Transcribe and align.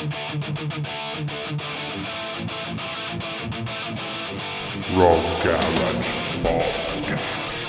Rock 0.00 0.08
Garage 5.44 6.08
Podcast. 6.40 7.66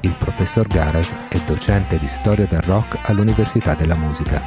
Il 0.00 0.16
professor 0.18 0.66
Garage 0.66 1.12
è 1.28 1.38
docente 1.40 1.98
di 1.98 2.06
storia 2.06 2.46
del 2.46 2.62
rock 2.62 3.10
all'Università 3.10 3.74
della 3.74 3.98
Musica, 3.98 4.40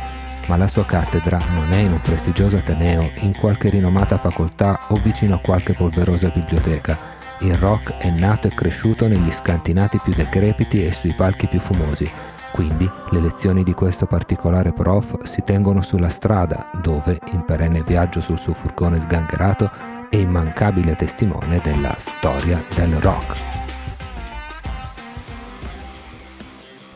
ma 0.48 0.58
la 0.58 0.68
sua 0.68 0.86
cattedra 0.86 1.38
non 1.54 1.72
è 1.72 1.78
in 1.78 1.92
un 1.92 2.02
prestigioso 2.02 2.58
ateneo, 2.58 3.12
in 3.20 3.38
qualche 3.38 3.70
rinomata 3.70 4.18
facoltà 4.18 4.88
o 4.90 4.96
vicino 5.04 5.36
a 5.36 5.40
qualche 5.40 5.74
polverosa 5.74 6.30
biblioteca. 6.30 7.21
Il 7.44 7.56
rock 7.56 7.98
è 7.98 8.12
nato 8.12 8.46
e 8.46 8.52
cresciuto 8.52 9.08
negli 9.08 9.32
scantinati 9.32 10.00
più 10.04 10.14
decrepiti 10.14 10.86
e 10.86 10.94
sui 10.94 11.12
palchi 11.12 11.48
più 11.48 11.60
fumosi. 11.60 12.08
Quindi 12.52 12.88
le 13.10 13.20
lezioni 13.20 13.64
di 13.64 13.74
questo 13.74 14.06
particolare 14.06 14.72
prof 14.72 15.24
si 15.24 15.42
tengono 15.44 15.82
sulla 15.82 16.10
strada, 16.10 16.70
dove, 16.84 17.20
in 17.32 17.44
perenne 17.44 17.82
viaggio 17.82 18.20
sul 18.20 18.38
suo 18.38 18.54
furgone 18.54 19.00
sgangherato, 19.00 19.72
è 20.12 20.18
immancabile 20.18 20.96
testimone 20.96 21.60
della 21.64 21.96
storia 21.98 22.62
del 22.76 22.94
rock. 22.98 23.40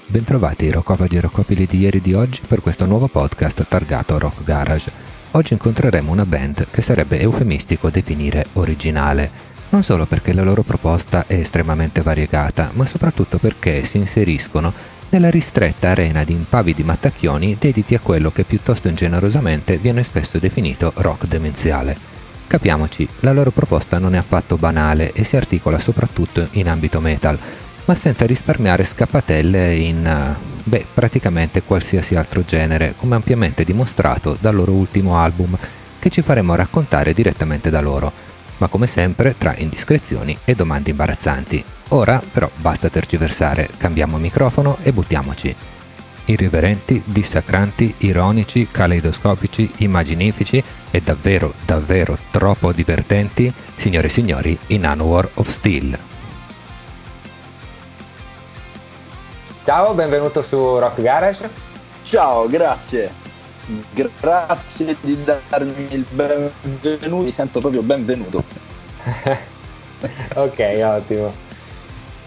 Bentrovati 0.06 0.70
roccopadi 0.70 1.16
e 1.16 1.22
roccopili 1.22 1.66
di 1.66 1.80
ieri 1.80 1.98
e 1.98 2.02
di 2.02 2.14
oggi 2.14 2.42
per 2.48 2.62
questo 2.62 2.86
nuovo 2.86 3.08
podcast 3.08 3.66
targato 3.68 4.20
Rock 4.20 4.44
Garage. 4.44 4.92
Oggi 5.32 5.54
incontreremo 5.54 6.12
una 6.12 6.26
band 6.26 6.68
che 6.70 6.84
sarebbe 6.84 7.20
eufemistico 7.20 7.90
definire 7.90 8.46
originale, 8.54 9.45
non 9.70 9.84
solo 9.84 10.06
perché 10.06 10.34
la 10.34 10.44
loro 10.44 10.64
proposta 10.64 11.26
è 11.28 11.36
estremamente 11.36 12.02
variegata, 12.02 12.72
ma 12.74 12.86
soprattutto 12.86 13.38
perché 13.38 13.84
si 13.86 13.98
inseriscono 13.98 14.74
nella 15.10 15.30
ristretta 15.30 15.90
arena 15.90 16.24
di 16.24 16.34
impavidi 16.34 16.84
mattacchioni 16.84 17.58
dediti 17.60 17.96
a 17.96 18.00
quello 18.00 18.32
che 18.32 18.44
piuttosto 18.44 18.88
ingenerosamente 18.88 19.78
viene 19.78 20.04
spesso 20.04 20.40
definito 20.40 20.92
rock 20.96 21.28
demenziale. 21.28 21.96
Capiamoci, 22.48 23.08
la 23.22 23.32
loro 23.32 23.52
proposta 23.52 23.98
non 23.98 24.14
è 24.14 24.18
affatto 24.18 24.56
banale 24.56 25.14
e 25.14 25.24
si 25.24 25.36
articola 25.36 25.80
soprattutto 25.80 26.48
in 26.52 26.70
ambito 26.70 27.00
metal, 27.00 27.38
ma 27.86 27.96
senza 27.96 28.26
risparmiare 28.26 28.86
scappatelle 28.86 29.76
in, 29.76 30.06
eh, 30.06 30.36
beh, 30.64 30.86
praticamente 30.94 31.64
qualsiasi 31.64 32.16
altro 32.16 32.44
genere, 32.46 32.94
come 32.98 33.16
ampiamente 33.16 33.64
dimostrato 33.64 34.38
dal 34.40 34.56
loro 34.56 34.74
ultimo 34.74 35.18
album, 35.18 35.58
che 36.00 36.10
ci 36.10 36.22
faremo 36.22 36.56
raccontare 36.56 37.14
direttamente 37.14 37.70
da 37.70 37.82
loro, 37.82 38.12
ma 38.58 38.68
come 38.68 38.88
sempre 38.88 39.36
tra 39.38 39.56
indiscrezioni 39.58 40.38
e 40.46 40.56
domande 40.56 40.90
imbarazzanti. 40.92 41.64
Ora 41.90 42.22
però 42.32 42.50
basta 42.56 42.90
tergiversare, 42.90 43.70
cambiamo 43.78 44.18
microfono 44.18 44.78
e 44.82 44.92
buttiamoci. 44.92 45.56
Irriverenti, 46.26 47.04
dissacranti, 47.06 47.94
ironici, 48.00 48.68
caleidoscopici, 48.72 49.72
immaginifici 49.78 50.64
e 50.90 51.02
davvero, 51.02 51.54
davvero 51.64 52.18
troppo 52.32 52.72
divertenti, 52.72 53.54
signore 53.76 54.08
e 54.08 54.12
signori, 54.12 54.58
in 54.68 54.86
War 55.00 55.30
of 55.36 55.50
Steel. 55.50 55.98
Ciao, 59.64 59.94
benvenuto 59.94 60.42
su 60.42 60.58
Rock 60.78 61.02
Garage. 61.02 61.50
Ciao, 62.04 62.48
grazie. 62.48 63.25
Grazie 63.66 64.96
di 65.02 65.24
darmi 65.24 65.88
il 65.90 66.06
benvenuto, 66.08 67.24
mi 67.24 67.32
sento 67.32 67.60
proprio 67.60 67.82
benvenuto. 67.82 68.44
ok, 70.36 70.82
ottimo. 70.84 71.34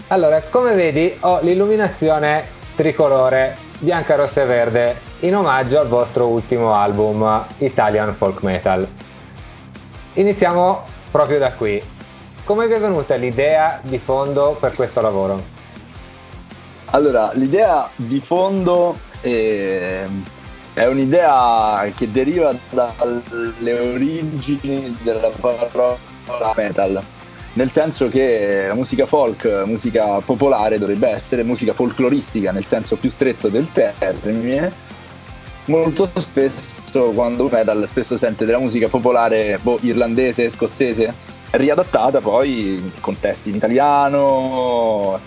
Allora, 0.09 0.43
come 0.43 0.75
vedi, 0.75 1.17
ho 1.21 1.39
l'illuminazione 1.41 2.45
tricolore 2.75 3.57
bianca, 3.79 4.17
rossa 4.17 4.43
e 4.43 4.47
verde 4.47 4.97
in 5.21 5.37
omaggio 5.37 5.79
al 5.79 5.87
vostro 5.87 6.27
ultimo 6.27 6.75
album 6.75 7.47
Italian 7.59 8.15
Folk 8.17 8.43
Metal. 8.43 8.89
Iniziamo 10.15 10.83
proprio 11.13 11.39
da 11.39 11.53
qui. 11.53 11.81
Come 12.43 12.67
vi 12.67 12.73
è 12.73 12.81
venuta 12.81 13.15
l'idea 13.15 13.79
di 13.83 13.99
fondo 13.99 14.57
per 14.59 14.75
questo 14.75 15.01
lavoro? 15.01 15.41
Allora, 16.87 17.31
l'idea 17.35 17.89
di 17.95 18.19
fondo 18.19 18.99
è, 19.21 20.05
è 20.79 20.87
un'idea 20.87 21.91
che 21.97 22.09
deriva 22.09 22.55
dalle 22.71 23.81
origini 23.81 24.97
della 25.03 25.29
parola 25.29 25.99
metal, 26.55 27.03
nel 27.55 27.71
senso 27.73 28.09
che 28.09 28.67
la 28.69 28.75
musica 28.75 29.05
folk, 29.05 29.65
musica 29.65 30.21
popolare 30.21 30.79
dovrebbe 30.79 31.09
essere 31.09 31.43
musica 31.43 31.73
folcloristica 31.73 32.53
nel 32.53 32.65
senso 32.65 32.95
più 32.95 33.11
stretto 33.11 33.49
del 33.49 33.67
termine. 33.73 34.87
Molto 35.65 36.09
spesso 36.15 37.11
quando 37.11 37.49
metal 37.51 37.85
spesso 37.89 38.17
sente 38.17 38.45
della 38.45 38.61
musica 38.61 38.87
popolare 38.87 39.59
boh, 39.61 39.79
irlandese, 39.83 40.49
scozzese, 40.49 41.13
riadattata 41.51 42.21
poi 42.21 42.75
in 42.75 42.93
contesti 43.01 43.49
in 43.51 43.57
italiano, 43.57 45.21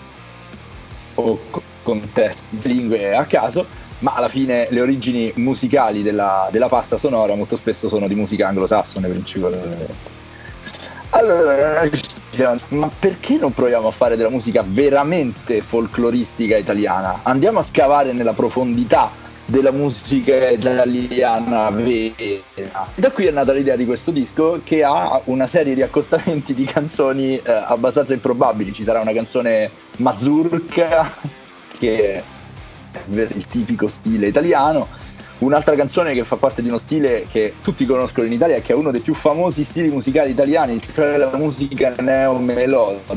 o 1.14 1.40
contesti 1.82 2.56
di 2.58 2.68
lingue 2.68 3.14
a 3.14 3.26
caso, 3.26 3.66
ma 4.02 4.14
alla 4.14 4.28
fine 4.28 4.66
le 4.70 4.80
origini 4.80 5.32
musicali 5.36 6.02
della, 6.02 6.48
della 6.50 6.68
pasta 6.68 6.96
sonora 6.96 7.34
molto 7.34 7.56
spesso 7.56 7.88
sono 7.88 8.06
di 8.06 8.14
musica 8.14 8.48
anglosassone 8.48 9.08
principalmente. 9.08 10.20
Allora, 11.10 11.88
ma 12.68 12.90
perché 12.98 13.36
non 13.36 13.52
proviamo 13.52 13.88
a 13.88 13.90
fare 13.90 14.16
della 14.16 14.30
musica 14.30 14.64
veramente 14.66 15.60
folcloristica 15.60 16.56
italiana? 16.56 17.20
Andiamo 17.22 17.58
a 17.58 17.62
scavare 17.62 18.12
nella 18.12 18.32
profondità 18.32 19.10
della 19.44 19.72
musica 19.72 20.48
italiana 20.48 21.68
vera. 21.70 22.88
Da 22.94 23.10
qui 23.10 23.26
è 23.26 23.30
nata 23.30 23.52
l'idea 23.52 23.76
di 23.76 23.84
questo 23.84 24.10
disco 24.10 24.62
che 24.64 24.82
ha 24.82 25.20
una 25.24 25.46
serie 25.46 25.74
di 25.74 25.82
accostamenti 25.82 26.54
di 26.54 26.64
canzoni 26.64 27.36
eh, 27.36 27.42
abbastanza 27.44 28.14
improbabili. 28.14 28.72
Ci 28.72 28.82
sarà 28.82 29.00
una 29.00 29.12
canzone 29.12 29.70
mazurka 29.98 31.12
che 31.78 32.22
il 33.10 33.46
tipico 33.48 33.88
stile 33.88 34.26
italiano. 34.28 34.88
Un'altra 35.38 35.74
canzone 35.74 36.14
che 36.14 36.22
fa 36.22 36.36
parte 36.36 36.62
di 36.62 36.68
uno 36.68 36.78
stile 36.78 37.26
che 37.28 37.54
tutti 37.62 37.84
conoscono 37.84 38.26
in 38.26 38.32
Italia 38.32 38.60
che 38.60 38.72
è 38.72 38.76
uno 38.76 38.92
dei 38.92 39.00
più 39.00 39.12
famosi 39.12 39.64
stili 39.64 39.90
musicali 39.90 40.30
italiani, 40.30 40.80
cioè 40.80 41.16
la 41.16 41.30
musica 41.36 41.94
neomelodica. 41.98 43.14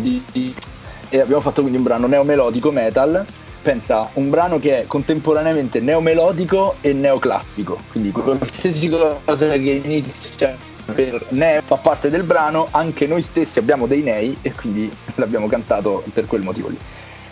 E 1.09 1.19
abbiamo 1.19 1.41
fatto 1.41 1.61
quindi 1.61 1.77
un 1.77 1.83
brano 1.83 2.07
neomelodico 2.07 2.71
metal. 2.71 3.25
Pensa, 3.61 4.09
un 4.13 4.29
brano 4.29 4.59
che 4.59 4.81
è 4.81 4.87
contemporaneamente 4.87 5.79
neomelodico 5.79 6.75
e 6.81 6.93
neoclassico. 6.93 7.77
Quindi 7.91 8.11
qualsiasi 8.11 8.89
cosa 8.89 9.47
che 9.49 9.81
inizia 9.83 10.55
per 10.93 11.25
neo 11.29 11.61
fa 11.63 11.75
parte 11.77 12.09
del 12.09 12.23
brano, 12.23 12.67
anche 12.71 13.07
noi 13.07 13.21
stessi 13.23 13.57
abbiamo 13.57 13.87
dei 13.87 14.01
nei 14.01 14.37
e 14.41 14.51
quindi 14.51 14.91
l'abbiamo 15.15 15.47
cantato 15.47 16.03
per 16.13 16.27
quel 16.27 16.43
motivo 16.43 16.69
lì. 16.69 16.77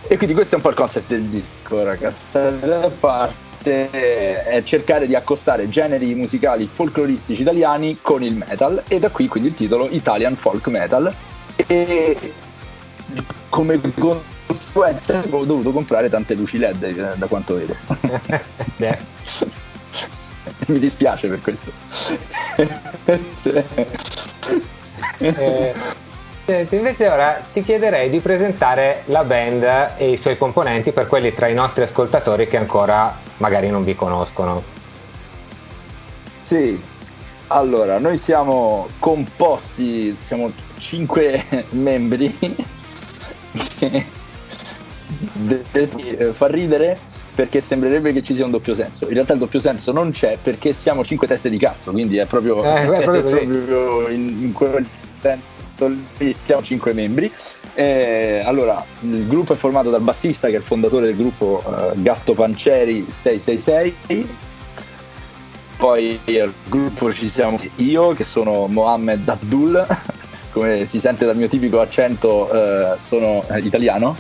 E 0.08 0.18
quindi 0.18 0.34
questo 0.34 0.56
è 0.56 0.58
un 0.58 0.64
po' 0.64 0.70
il 0.70 0.76
concept 0.76 1.08
del 1.08 1.24
disco, 1.24 1.84
ragazzi. 1.84 2.32
Da 2.32 2.92
parte 3.00 3.90
è 3.90 4.62
cercare 4.64 5.08
di 5.08 5.16
accostare 5.16 5.70
generi 5.70 6.14
musicali 6.16 6.68
folcloristici 6.68 7.42
italiani 7.42 8.00
con 8.02 8.22
il 8.22 8.36
metal 8.36 8.84
e 8.88 9.00
da 9.00 9.10
qui 9.10 9.28
quindi 9.28 9.50
il 9.50 9.56
titolo 9.56 9.88
Italian 9.90 10.36
Folk 10.36 10.68
Metal. 10.68 11.14
E 11.68 12.34
come 13.50 13.80
conseguenza 14.46 15.24
ho 15.30 15.46
dovuto 15.46 15.72
comprare 15.72 16.10
tante 16.10 16.34
luci 16.34 16.58
LED 16.58 16.84
eh, 16.84 17.14
da 17.16 17.28
quanto 17.28 17.56
vedo. 17.56 17.76
Mi 20.68 20.80
dispiace 20.80 21.28
per 21.28 21.42
questo. 21.42 21.72
eh, 25.18 25.74
Invece 26.46 27.08
ora 27.08 27.42
ti 27.54 27.64
chiederei 27.64 28.10
di 28.10 28.20
presentare 28.20 29.04
la 29.06 29.24
band 29.24 29.94
e 29.96 30.12
i 30.12 30.18
suoi 30.18 30.38
componenti 30.38 30.92
per 30.92 31.08
quelli 31.08 31.34
tra 31.34 31.48
i 31.48 31.54
nostri 31.54 31.84
ascoltatori 31.84 32.50
che 32.50 32.58
ancora 32.58 33.18
magari 33.38 33.70
non 33.70 33.86
vi 33.86 33.96
conoscono. 33.96 34.62
Sì, 36.42 36.78
allora 37.48 37.98
noi 37.98 38.18
siamo 38.18 38.90
composti, 39.00 40.18
siamo 40.22 40.52
cinque 40.80 41.46
membri. 41.72 42.38
Fa 46.34 46.48
ridere 46.48 47.00
perché 47.36 47.62
sembrerebbe 47.62 48.12
che 48.12 48.22
ci 48.22 48.36
sia 48.36 48.44
un 48.44 48.52
doppio 48.52 48.76
senso. 48.76 49.08
In 49.08 49.14
realtà 49.14 49.32
il 49.32 49.40
doppio 49.40 49.62
senso 49.62 49.94
non 49.94 50.12
c'è 50.12 50.38
perché 50.44 50.74
siamo 50.74 51.06
cinque 51.06 51.26
teste 51.26 51.50
di 51.50 51.58
cazzo, 51.58 51.92
quindi 51.92 52.18
è 52.18 52.26
proprio, 52.26 52.62
eh, 52.66 52.82
è 52.82 52.86
proprio, 53.02 53.30
è 53.40 53.46
proprio 53.46 54.10
in, 54.10 54.28
in 54.42 54.52
quel 54.52 54.86
senso 55.22 55.53
siamo 56.46 56.64
cinque 56.64 56.94
membri. 56.94 57.32
Eh, 57.74 58.42
allora, 58.44 58.84
il 59.02 59.28
gruppo 59.28 59.54
è 59.54 59.56
formato 59.56 59.90
dal 59.90 60.02
bassista 60.02 60.48
che 60.48 60.56
è 60.56 60.58
il 60.58 60.64
fondatore 60.64 61.08
del 61.08 61.16
gruppo 61.16 61.62
uh, 61.66 62.02
Gatto 62.02 62.34
Panceri 62.34 63.06
666. 63.10 64.28
Poi 65.78 66.20
al 66.40 66.54
gruppo 66.66 67.12
ci 67.14 67.28
siamo 67.28 67.60
io 67.78 68.14
che 68.14 68.24
sono 68.24 68.68
Mohammed 68.68 69.28
Abdul, 69.28 69.86
come 70.52 70.86
si 70.86 71.00
sente 71.00 71.26
dal 71.26 71.36
mio 71.36 71.48
tipico 71.48 71.82
accento 71.82 72.50
uh, 72.52 72.96
sono 73.02 73.44
italiano. 73.58 74.16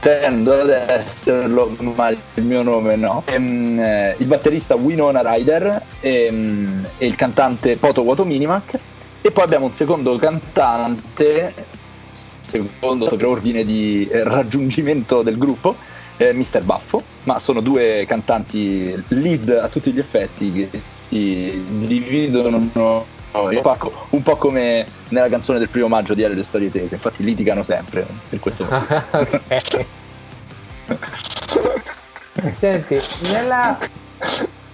pretendo 0.00 0.60
ad 0.60 0.70
esserlo, 0.70 1.76
ma 1.94 2.08
il 2.08 2.42
mio 2.42 2.62
nome 2.62 2.96
no. 2.96 3.22
Ehm, 3.26 3.78
eh, 3.78 4.14
il 4.18 4.26
batterista 4.26 4.74
Winona 4.74 5.20
Ryder 5.22 5.82
ehm, 6.00 6.88
e 6.96 7.06
il 7.06 7.14
cantante 7.14 7.76
Poto 7.76 8.02
Woto 8.02 8.24
Minimac. 8.24 8.78
E 9.22 9.30
poi 9.30 9.44
abbiamo 9.44 9.66
un 9.66 9.72
secondo 9.72 10.16
cantante, 10.16 11.52
secondo 12.40 13.06
per 13.06 13.26
ordine 13.26 13.64
di 13.64 14.08
eh, 14.10 14.24
raggiungimento 14.24 15.22
del 15.22 15.36
gruppo, 15.36 15.76
eh, 16.16 16.32
Mr. 16.32 16.62
Baffo, 16.62 17.02
ma 17.24 17.38
sono 17.38 17.60
due 17.60 18.04
cantanti 18.08 18.94
lead 19.08 19.48
a 19.50 19.68
tutti 19.68 19.92
gli 19.92 19.98
effetti 19.98 20.52
che 20.52 20.80
si 20.80 21.64
dividono 21.78 22.56
un 22.56 22.72
po', 22.72 23.06
un 24.10 24.22
po' 24.22 24.36
come 24.36 24.86
nella 25.08 25.28
canzone 25.28 25.58
del 25.58 25.68
primo 25.68 25.88
maggio 25.88 26.14
di 26.14 26.24
Ale 26.24 26.34
le 26.34 26.44
storie 26.44 26.70
tese, 26.70 26.94
infatti 26.94 27.22
litigano 27.22 27.62
sempre 27.62 28.06
per 28.28 28.40
questo 28.40 28.66
motivo. 28.68 29.86
Senti, 32.54 32.98
nella 33.30 33.78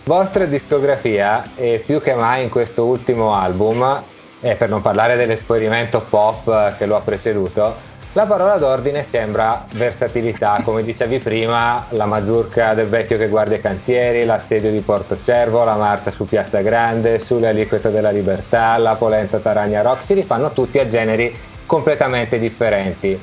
vostra 0.05 0.45
discografia 0.45 1.43
e 1.57 1.83
più 1.85 2.01
che 2.01 2.15
mai 2.15 2.45
in 2.45 2.49
questo 2.49 2.85
ultimo 2.85 3.35
album, 3.35 4.03
e 4.41 4.55
per 4.55 4.69
non 4.69 4.83
parlare 4.83 5.17
dell'esperimento 5.17 6.01
pop 6.09 6.77
che 6.77 6.87
lo 6.87 6.97
ha 6.97 7.01
preceduto, 7.01 7.95
la 8.17 8.25
parola 8.25 8.57
d'ordine 8.57 9.03
sembra 9.03 9.67
versatilità, 9.75 10.61
come 10.65 10.83
dicevi 10.83 11.19
prima, 11.19 11.85
la 11.91 12.07
mazurka 12.07 12.73
del 12.73 12.87
vecchio 12.87 13.19
che 13.19 13.29
guarda 13.29 13.57
i 13.57 13.61
cantieri, 13.61 14.25
l'assedio 14.25 14.71
di 14.71 14.81
Porto 14.81 15.21
Cervo, 15.21 15.65
la 15.65 15.75
marcia 15.75 16.11
su 16.11 16.25
Piazza 16.25 16.63
Grande, 16.63 17.19
sulle 17.19 17.49
aliquote 17.49 17.91
della 17.91 18.11
libertà, 18.11 18.79
la 18.79 18.95
polenta 18.95 19.37
Taragna 19.37 19.83
Rock, 19.83 20.03
si 20.03 20.15
rifanno 20.15 20.51
tutti 20.53 20.79
a 20.79 20.87
generi 20.87 21.39
completamente 21.67 22.39
differenti. 22.39 23.21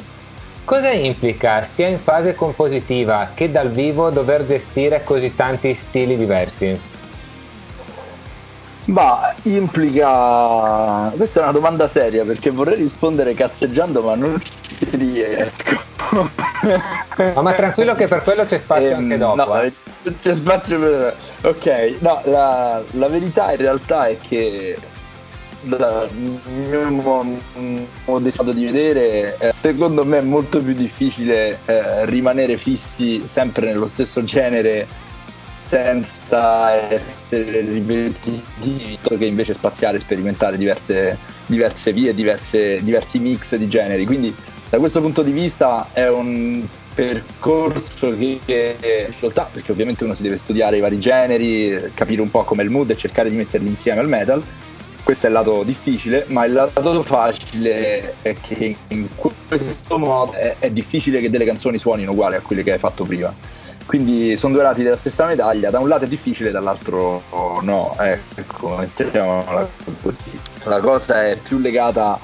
Cosa 0.64 0.92
implica 0.92 1.64
sia 1.64 1.88
in 1.88 1.98
fase 1.98 2.36
compositiva 2.36 3.32
che 3.34 3.50
dal 3.50 3.72
vivo 3.72 4.12
dover 4.12 4.46
gestire 4.46 5.04
così 5.04 5.36
tanti 5.36 5.74
stili 5.74 6.16
diversi? 6.16 6.93
Ma 8.86 9.34
implica. 9.44 11.12
Questa 11.16 11.40
è 11.40 11.44
una 11.44 11.52
domanda 11.52 11.88
seria 11.88 12.26
perché 12.26 12.50
vorrei 12.50 12.76
rispondere 12.76 13.34
cazzeggiando, 13.34 14.02
ma 14.02 14.16
non 14.16 14.42
ci 14.42 14.88
riesco. 14.92 15.92
no, 16.12 17.42
ma 17.42 17.54
tranquillo 17.54 17.96
che 17.96 18.08
per 18.08 18.24
quello 18.24 18.46
c'è 18.46 18.58
spazio 18.58 18.90
ehm, 18.90 18.98
anche 18.98 19.18
dopo. 19.18 19.46
No, 19.46 19.62
eh. 19.62 19.74
c'è 20.22 20.36
spazio 20.36 20.80
per. 20.80 21.16
Ok, 21.44 21.96
no, 22.00 22.22
la, 22.26 22.84
la 22.92 23.08
verità 23.08 23.52
in 23.52 23.58
realtà 23.58 24.08
è 24.08 24.18
che 24.20 24.78
dal 25.62 26.10
mio 26.12 26.90
modo 26.90 28.52
di 28.52 28.66
vedere, 28.66 29.38
secondo 29.54 30.04
me 30.04 30.18
è 30.18 30.22
molto 30.22 30.62
più 30.62 30.74
difficile 30.74 31.60
eh, 31.66 32.06
rimanere 32.06 32.58
fissi 32.58 33.26
sempre 33.26 33.68
nello 33.68 33.88
stesso 33.88 34.24
genere 34.26 34.88
senza 35.74 36.92
essere 36.92 37.62
ripetitivi 37.62 39.00
che 39.02 39.26
invece 39.26 39.54
spaziare 39.54 39.98
e 39.98 40.02
sperimentare 40.02 40.56
diverse, 40.56 41.18
diverse 41.48 41.92
vie, 41.92 42.14
diverse, 42.14 42.84
diversi 42.84 43.18
mix 43.18 43.56
di 43.56 43.68
generi. 43.68 44.06
Quindi 44.06 44.34
da 44.70 44.78
questo 44.78 45.02
punto 45.02 45.24
di 45.24 45.32
vista 45.32 45.90
è 45.92 46.08
un 46.08 46.64
percorso 46.94 48.16
che 48.16 48.40
è 48.46 49.06
difficoltà 49.08 49.50
perché 49.52 49.72
ovviamente 49.72 50.04
uno 50.04 50.14
si 50.14 50.22
deve 50.22 50.38
studiare 50.38 50.78
i 50.78 50.80
vari 50.80 51.00
generi, 51.00 51.92
capire 51.96 52.22
un 52.22 52.30
po' 52.30 52.44
come 52.44 52.62
il 52.62 52.70
mood 52.70 52.92
e 52.92 52.96
cercare 52.96 53.32
di 53.32 53.36
metterli 53.36 53.68
insieme 53.68 54.00
al 54.00 54.08
metal. 54.08 54.44
Questo 55.02 55.26
è 55.26 55.30
il 55.30 55.36
lato 55.36 55.64
difficile, 55.64 56.26
ma 56.28 56.46
il 56.46 56.54
lato 56.54 57.02
facile 57.02 58.14
è 58.22 58.36
che 58.40 58.76
in 58.90 59.08
questo 59.16 59.98
modo 59.98 60.34
è, 60.34 60.56
è 60.60 60.70
difficile 60.70 61.20
che 61.20 61.32
delle 61.32 61.46
canzoni 61.46 61.80
suonino 61.80 62.12
uguali 62.12 62.36
a 62.36 62.42
quelle 62.42 62.62
che 62.62 62.74
hai 62.74 62.78
fatto 62.78 63.04
prima 63.06 63.34
quindi 63.86 64.38
sono 64.38 64.54
due 64.54 64.64
lati 64.64 64.84
della 64.84 64.96
stessa 64.96 65.26
medaglia, 65.26 65.70
da 65.70 65.80
un 65.80 65.88
lato 65.88 66.06
è 66.06 66.08
difficile, 66.08 66.52
dall'altro 66.52 67.24
no, 67.62 67.96
ecco, 68.00 68.76
mettiamola 68.78 69.68
così. 70.02 70.40
La 70.64 70.80
cosa 70.80 71.26
è 71.26 71.38
più 71.38 71.60
legata 71.60 72.20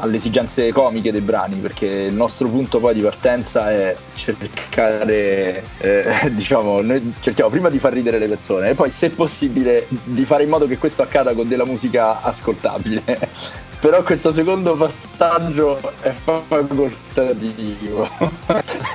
alle 0.00 0.16
esigenze 0.16 0.72
comiche 0.72 1.12
dei 1.12 1.20
brani, 1.20 1.56
perché 1.56 1.86
il 1.86 2.14
nostro 2.14 2.48
punto 2.48 2.80
poi 2.80 2.94
di 2.94 3.00
partenza 3.00 3.70
è 3.70 3.96
cercare, 4.14 5.62
eh, 5.78 6.30
diciamo, 6.32 6.80
noi 6.80 7.14
cerchiamo 7.20 7.50
prima 7.50 7.68
di 7.68 7.78
far 7.78 7.92
ridere 7.92 8.18
le 8.18 8.26
persone 8.26 8.70
e 8.70 8.74
poi 8.74 8.90
se 8.90 9.10
possibile 9.10 9.86
di 9.88 10.24
fare 10.24 10.42
in 10.42 10.48
modo 10.48 10.66
che 10.66 10.78
questo 10.78 11.02
accada 11.02 11.32
con 11.34 11.46
della 11.46 11.64
musica 11.64 12.20
ascoltabile 12.22 13.02
però 13.84 14.02
questo 14.02 14.32
secondo 14.32 14.76
passaggio 14.76 15.78
è 16.00 16.08
facoltativo 16.08 18.08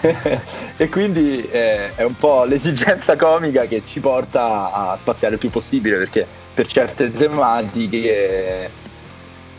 e 0.77 0.89
quindi 0.89 1.47
eh, 1.47 1.93
è 1.93 2.01
un 2.01 2.15
po' 2.15 2.43
l'esigenza 2.45 3.15
comica 3.15 3.65
che 3.65 3.83
ci 3.85 3.99
porta 3.99 4.71
a 4.71 4.97
spaziare 4.97 5.35
il 5.35 5.39
più 5.39 5.51
possibile 5.51 5.97
perché 5.97 6.25
per 6.55 6.65
certe 6.65 7.13
tematiche 7.13 8.71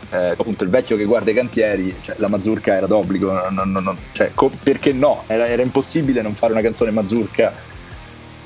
eh, 0.09 0.29
appunto 0.31 0.65
il 0.65 0.69
vecchio 0.69 0.97
che 0.97 1.05
guarda 1.05 1.31
i 1.31 1.35
cantieri 1.35 1.95
cioè, 2.01 2.15
la 2.17 2.27
mazurka 2.27 2.73
era 2.73 2.87
d'obbligo 2.87 3.31
non, 3.31 3.71
non, 3.71 3.71
non, 3.71 3.97
cioè, 4.11 4.31
co- 4.33 4.51
perché 4.61 4.91
no? 4.91 5.23
Era, 5.27 5.47
era 5.47 5.61
impossibile 5.61 6.21
non 6.21 6.35
fare 6.35 6.51
una 6.51 6.61
canzone 6.61 6.91
mazurka 6.91 7.53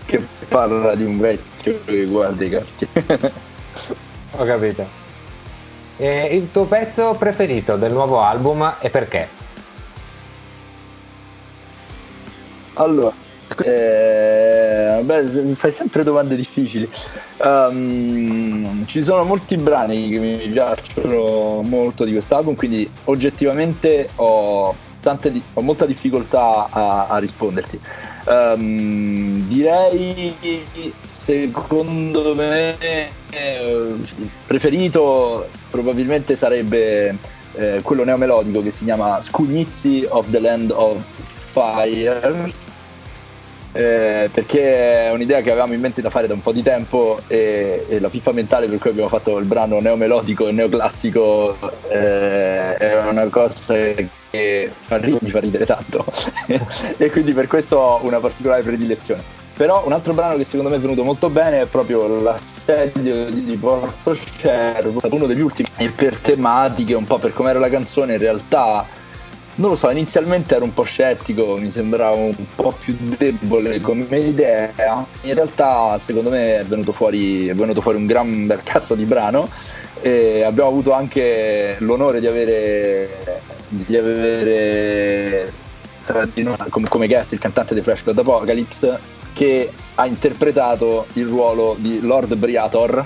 che 0.05 0.23
parla 0.47 0.93
di 0.93 1.03
un 1.03 1.17
vecchio 1.17 1.81
che 1.83 2.05
guarda 2.05 2.45
i 2.45 2.49
cantieri. 2.49 3.33
Ho 4.37 4.45
capito 4.45 5.04
e 5.97 6.35
il 6.35 6.51
tuo 6.51 6.65
pezzo 6.65 7.15
preferito 7.17 7.75
del 7.75 7.91
nuovo 7.91 8.21
album 8.21 8.75
e 8.79 8.89
perché? 8.89 9.43
Allora, 12.73 13.13
eh, 13.63 14.99
beh, 15.01 15.41
mi 15.43 15.55
fai 15.55 15.71
sempre 15.71 16.03
domande 16.03 16.35
difficili. 16.35 16.89
Um, 17.37 18.85
ci 18.85 19.01
sono 19.03 19.23
molti 19.23 19.55
brani 19.55 20.09
che 20.09 20.19
mi 20.19 20.37
piacciono 20.49 21.61
molto 21.61 22.03
di 22.03 22.11
quest'album, 22.11 22.55
quindi 22.55 22.89
oggettivamente 23.05 24.09
ho, 24.15 24.75
di- 25.21 25.43
ho 25.53 25.61
molta 25.61 25.85
difficoltà 25.85 26.67
a, 26.69 27.07
a 27.07 27.17
risponderti. 27.17 27.79
Um, 28.25 29.47
direi 29.47 30.35
secondo 31.05 32.35
me 32.35 32.75
eh, 33.29 33.95
preferito 34.47 35.47
probabilmente 35.75 36.37
sarebbe 36.37 37.17
eh, 37.55 37.81
quello 37.83 38.05
neomelodico 38.05 38.63
che 38.63 38.71
si 38.71 38.85
chiama 38.85 39.21
Scugnizzi 39.21 40.05
of 40.07 40.29
the 40.29 40.39
Land 40.39 40.71
of 40.71 40.97
Fire. 41.51 42.63
Eh, 43.73 44.29
perché 44.31 45.07
è 45.07 45.11
un'idea 45.11 45.41
che 45.41 45.51
avevamo 45.51 45.73
in 45.73 45.81
mente 45.81 46.01
da 46.01 46.09
fare 46.09 46.27
da 46.27 46.33
un 46.33 46.39
po' 46.39 46.53
di 46.53 46.63
tempo 46.63 47.19
e, 47.27 47.85
e 47.89 47.99
la 47.99 48.07
pippa 48.07 48.31
mentale 48.31 48.67
per 48.67 48.77
cui 48.79 48.91
abbiamo 48.91 49.09
fatto 49.09 49.37
il 49.37 49.43
brano 49.43 49.81
neomelodico 49.81 50.47
e 50.47 50.53
neoclassico 50.53 51.57
eh, 51.89 52.77
è 52.77 53.01
una 53.09 53.25
cosa 53.25 53.53
che 53.67 54.71
fa 54.79 54.95
ridere, 54.95 55.19
mi 55.19 55.29
fa 55.29 55.39
ridere 55.39 55.65
tanto. 55.65 56.05
E 56.97 57.11
quindi 57.11 57.33
per 57.33 57.47
questo 57.47 57.75
ho 57.75 57.99
una 58.05 58.21
particolare 58.21 58.61
predilezione 58.61 59.44
però 59.55 59.85
un 59.85 59.93
altro 59.93 60.13
brano 60.13 60.35
che 60.35 60.43
secondo 60.43 60.69
me 60.69 60.75
è 60.75 60.79
venuto 60.79 61.03
molto 61.03 61.29
bene 61.29 61.61
è 61.61 61.65
proprio 61.65 62.19
l'assedio 62.21 63.29
di 63.29 63.55
Porto 63.55 64.15
Cervo, 64.15 64.97
è 64.97 64.99
stato 64.99 65.15
uno 65.15 65.27
degli 65.27 65.39
ultimi 65.39 65.67
e 65.77 65.89
per 65.91 66.19
tematiche, 66.19 66.93
un 66.93 67.05
po' 67.05 67.19
per 67.19 67.31
com'era 67.31 67.59
la 67.59 67.69
canzone, 67.69 68.13
in 68.13 68.19
realtà 68.19 68.85
non 69.57 69.69
lo 69.69 69.75
so, 69.77 69.89
inizialmente 69.89 70.55
ero 70.55 70.65
un 70.65 70.73
po' 70.73 70.83
scettico, 70.83 71.55
mi 71.57 71.71
sembrava 71.71 72.15
un 72.15 72.35
po' 72.55 72.73
più 72.77 72.93
debole 73.17 73.79
come 73.79 74.05
idea. 74.17 75.05
In 75.21 75.33
realtà, 75.33 75.97
secondo 75.97 76.29
me, 76.29 76.57
è 76.57 76.65
venuto 76.65 76.91
fuori, 76.91 77.47
è 77.47 77.53
venuto 77.53 77.79
fuori 77.79 77.97
un 77.97 78.05
gran 78.05 78.47
bel 78.47 78.63
cazzo 78.63 78.95
di 78.95 79.05
brano. 79.05 79.49
E 80.01 80.43
abbiamo 80.43 80.69
avuto 80.69 80.91
anche 80.91 81.77
l'onore 81.79 82.19
di 82.19 82.27
avere, 82.27 83.41
di 83.69 83.95
avere 83.95 85.53
tra 86.05 86.25
di 86.25 86.43
noi 86.43 86.55
come, 86.69 86.87
come 86.87 87.07
guest 87.07 87.31
il 87.31 87.39
cantante 87.39 87.73
dei 87.73 87.81
Flash 87.81 88.03
God 88.03 88.19
Apocalypse 88.19 88.99
che 89.35 89.69
ha 89.95 90.05
interpretato 90.05 91.07
il 91.13 91.25
ruolo 91.25 91.75
di 91.77 91.99
Lord 91.99 92.35
Briator, 92.35 93.05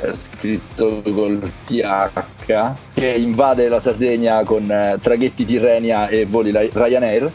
eh, 0.00 0.12
scritto 0.14 1.02
col 1.02 1.50
TH, 1.66 2.24
che 2.94 3.08
invade 3.08 3.68
la 3.68 3.80
Sardegna 3.80 4.44
con 4.44 4.70
eh, 4.70 4.98
traghetti 5.02 5.44
Tirrenia 5.44 6.06
e 6.08 6.26
voli 6.26 6.52
Ryanair. 6.52 7.30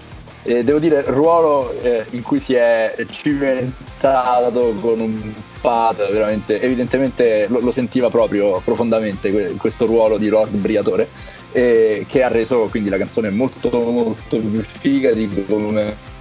E 0.45 0.63
devo 0.63 0.79
dire, 0.79 1.03
ruolo 1.07 1.73
eh, 1.81 2.05
in 2.11 2.21
cui 2.21 2.39
si 2.39 2.53
è 2.53 2.95
cimentato 3.09 4.73
con 4.79 4.99
un 4.99 5.33
pad, 5.59 6.09
veramente, 6.09 6.61
evidentemente 6.61 7.47
lo, 7.49 7.59
lo 7.59 7.71
sentiva 7.71 8.09
proprio 8.09 8.61
profondamente 8.63 9.53
questo 9.57 9.85
ruolo 9.85 10.17
di 10.17 10.27
Lord 10.29 10.55
Briatore, 10.55 11.09
che 11.51 12.23
ha 12.23 12.27
reso 12.27 12.67
quindi 12.69 12.89
la 12.89 12.97
canzone 12.97 13.29
molto 13.29 13.69
molto 13.69 14.37
più 14.37 14.61
figa 14.63 15.11
di 15.11 15.45
come 15.47 16.11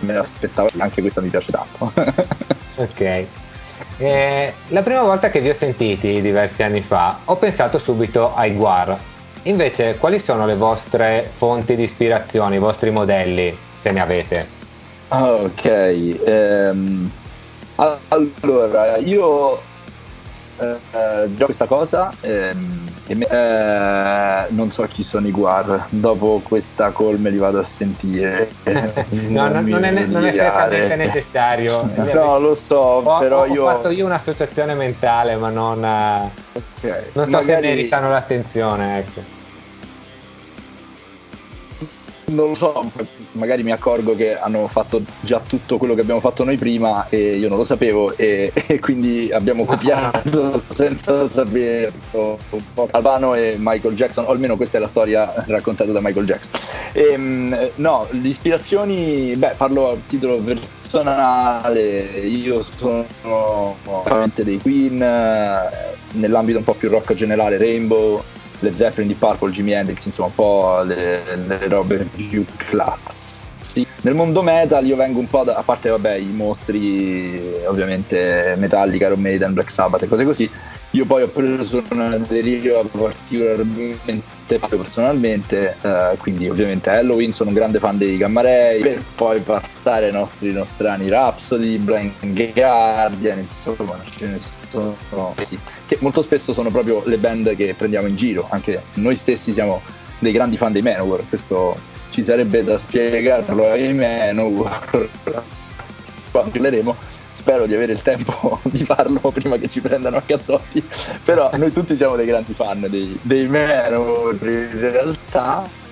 me 0.00 0.12
l'aspettavo, 0.14 0.70
anche 0.78 1.00
questa 1.00 1.20
mi 1.20 1.28
piace 1.28 1.52
tanto. 1.52 1.92
ok. 2.76 3.24
Eh, 3.98 4.52
la 4.68 4.82
prima 4.82 5.02
volta 5.02 5.30
che 5.30 5.40
vi 5.40 5.48
ho 5.48 5.54
sentiti 5.54 6.20
diversi 6.20 6.62
anni 6.62 6.82
fa 6.82 7.20
ho 7.24 7.36
pensato 7.36 7.78
subito 7.78 8.34
ai 8.34 8.54
Guar. 8.54 8.96
Invece, 9.42 9.96
quali 9.96 10.18
sono 10.18 10.46
le 10.46 10.56
vostre 10.56 11.30
fonti 11.36 11.76
di 11.76 11.84
ispirazione, 11.84 12.56
i 12.56 12.60
vostri 12.60 12.90
modelli? 12.90 13.66
se 13.78 13.92
ne 13.92 14.00
avete. 14.00 14.48
Ok, 15.08 15.64
ehm, 15.64 17.10
allora 17.76 18.96
io 18.96 19.60
eh, 20.58 21.34
già 21.34 21.44
questa 21.44 21.66
cosa 21.66 22.10
ehm, 22.20 22.86
eh, 23.06 24.46
non 24.50 24.70
so 24.70 24.82
chi 24.84 25.02
sono 25.02 25.26
i 25.26 25.30
guard 25.30 25.86
dopo 25.88 26.42
questa 26.44 26.92
call 26.92 27.18
me 27.18 27.30
li 27.30 27.38
vado 27.38 27.58
a 27.58 27.62
sentire. 27.62 28.50
No, 29.28 29.48
non, 29.48 29.64
non, 29.64 29.84
è, 29.84 29.90
non 29.90 30.24
è 30.26 30.30
strettamente 30.30 30.96
necessario. 30.96 31.88
No 32.18 32.38
lo 32.38 32.54
so 32.54 32.76
ho, 32.76 33.18
però 33.18 33.42
ho, 33.42 33.46
io 33.46 33.64
ho 33.64 33.66
fatto 33.66 33.90
io 33.90 34.04
un'associazione 34.04 34.74
mentale 34.74 35.36
ma 35.36 35.48
non, 35.50 35.78
okay. 36.52 37.02
non 37.12 37.24
so 37.24 37.30
Magari... 37.30 37.44
se 37.44 37.60
meritano 37.60 38.10
l'attenzione 38.10 38.98
ecco 38.98 39.37
non 42.28 42.48
lo 42.48 42.54
so, 42.54 42.90
magari 43.32 43.62
mi 43.62 43.72
accorgo 43.72 44.14
che 44.14 44.38
hanno 44.38 44.68
fatto 44.68 45.02
già 45.20 45.40
tutto 45.46 45.78
quello 45.78 45.94
che 45.94 46.00
abbiamo 46.00 46.20
fatto 46.20 46.44
noi 46.44 46.56
prima 46.56 47.08
e 47.08 47.36
io 47.36 47.48
non 47.48 47.58
lo 47.58 47.64
sapevo 47.64 48.16
e, 48.16 48.52
e 48.66 48.78
quindi 48.78 49.30
abbiamo 49.32 49.64
copiato 49.64 50.62
senza 50.68 51.30
saperlo. 51.30 52.38
Albano 52.90 53.34
e 53.34 53.56
Michael 53.58 53.94
Jackson, 53.94 54.24
o 54.26 54.30
almeno 54.30 54.56
questa 54.56 54.78
è 54.78 54.80
la 54.80 54.86
storia 54.86 55.32
raccontata 55.46 55.90
da 55.92 56.00
Michael 56.00 56.26
Jackson. 56.26 56.50
E, 56.92 57.12
ehm, 57.12 57.70
no, 57.76 58.06
le 58.10 58.28
ispirazioni, 58.28 59.34
beh, 59.36 59.54
parlo 59.56 59.90
a 59.90 59.96
titolo 60.06 60.38
personale, 60.38 61.80
io 62.20 62.62
sono 62.76 63.76
veramente 64.04 64.44
dei 64.44 64.58
Queen, 64.60 65.00
eh, 65.02 65.96
nell'ambito 66.12 66.58
un 66.58 66.64
po' 66.64 66.74
più 66.74 66.88
rock 66.88 67.14
generale, 67.14 67.58
Rainbow 67.58 68.22
le 68.60 68.74
Zeppelin 68.74 69.08
di 69.08 69.14
Purple, 69.14 69.50
Jimi 69.50 69.72
Hendrix, 69.72 70.04
insomma 70.04 70.28
un 70.28 70.34
po' 70.34 70.82
le, 70.82 71.20
le 71.46 71.68
robe 71.68 72.06
più 72.14 72.44
classiche. 72.56 73.36
Nel 74.00 74.14
mondo 74.14 74.42
metal 74.42 74.86
io 74.86 74.96
vengo 74.96 75.18
un 75.18 75.28
po' 75.28 75.44
da, 75.44 75.56
a 75.56 75.62
parte 75.62 75.88
vabbè 75.88 76.14
i 76.14 76.30
mostri 76.32 77.52
ovviamente 77.66 78.54
Metallica, 78.56 79.06
Iron 79.06 79.20
Maiden, 79.20 79.52
Black 79.52 79.70
Sabbath 79.70 80.02
e 80.02 80.08
cose 80.08 80.24
così, 80.24 80.50
io 80.92 81.04
poi 81.04 81.22
ho 81.22 81.28
preso 81.28 81.82
una 81.90 82.16
deriva 82.16 82.80
particolarmente 82.84 84.58
personalmente, 84.58 85.76
eh, 85.82 86.16
quindi 86.16 86.48
ovviamente 86.48 86.90
Halloween 86.90 87.32
sono 87.32 87.50
un 87.50 87.56
grande 87.56 87.78
fan 87.78 87.98
dei 87.98 88.16
Gamma 88.16 88.40
Ray, 88.40 88.80
per 88.80 89.04
poi 89.14 89.40
passare 89.40 90.06
ai 90.06 90.12
nostri 90.12 90.52
nostrani 90.52 91.08
Rhapsody, 91.08 91.76
Blind 91.76 92.12
Guardian, 92.54 93.38
insomma 93.40 94.00
ce 94.16 94.26
ne 94.26 94.38
sono 94.38 94.57
che 95.86 95.96
molto 96.00 96.22
spesso 96.22 96.52
sono 96.52 96.70
proprio 96.70 97.02
le 97.04 97.18
band 97.18 97.56
che 97.56 97.74
prendiamo 97.76 98.06
in 98.06 98.16
giro, 98.16 98.46
anche 98.50 98.82
noi 98.94 99.16
stessi 99.16 99.52
siamo 99.52 99.80
dei 100.18 100.32
grandi 100.32 100.56
fan 100.56 100.72
dei 100.72 100.82
Manowar, 100.82 101.22
questo 101.28 101.76
ci 102.10 102.22
sarebbe 102.22 102.64
da 102.64 102.76
spiegarlo 102.78 103.70
ai 103.70 103.94
Manowar. 103.94 105.08
Quando 106.30 106.50
parleremo. 106.50 106.96
Spero 107.30 107.66
di 107.66 107.74
avere 107.74 107.92
il 107.92 108.02
tempo 108.02 108.58
di 108.66 108.84
farlo 108.84 109.20
prima 109.30 109.56
che 109.56 109.68
ci 109.68 109.80
prendano 109.80 110.16
a 110.16 110.22
cazzotti. 110.22 110.82
Però 111.24 111.50
noi 111.56 111.70
tutti 111.70 111.96
siamo 111.96 112.16
dei 112.16 112.26
grandi 112.26 112.52
fan 112.52 112.86
dei, 112.88 113.16
dei 113.22 113.46
Manowar 113.46 114.34
in 114.42 114.68
realtà. 114.72 115.86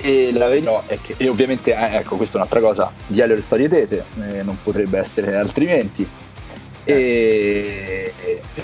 E 0.00 0.30
la 0.32 0.46
verità 0.46 0.84
è 0.86 0.96
che 1.02 1.14
e 1.16 1.28
ovviamente 1.28 1.74
eh, 1.74 1.96
ecco 1.96 2.14
questa 2.14 2.34
è 2.34 2.36
un'altra 2.36 2.60
cosa 2.60 2.92
di 3.08 3.18
Elio 3.18 3.34
le 3.34 3.42
storie 3.42 3.66
tese 3.66 4.04
eh, 4.30 4.44
non 4.44 4.56
potrebbe 4.62 4.96
essere 4.96 5.34
altrimenti 5.34 6.08
e, 6.94 8.12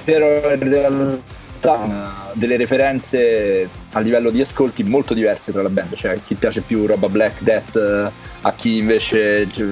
però 0.02 0.52
in 0.52 0.68
realtà 0.68 2.30
delle 2.32 2.56
referenze 2.56 3.68
a 3.92 4.00
livello 4.00 4.30
di 4.30 4.40
ascolti 4.40 4.82
molto 4.82 5.14
diverse 5.14 5.52
tra 5.52 5.62
la 5.62 5.68
band, 5.68 5.94
cioè 5.94 6.18
chi 6.24 6.34
piace 6.34 6.62
più 6.62 6.86
roba 6.86 7.08
Black 7.08 7.42
Death, 7.42 8.10
a 8.40 8.52
chi 8.52 8.78
invece 8.78 9.50
cioè, 9.52 9.66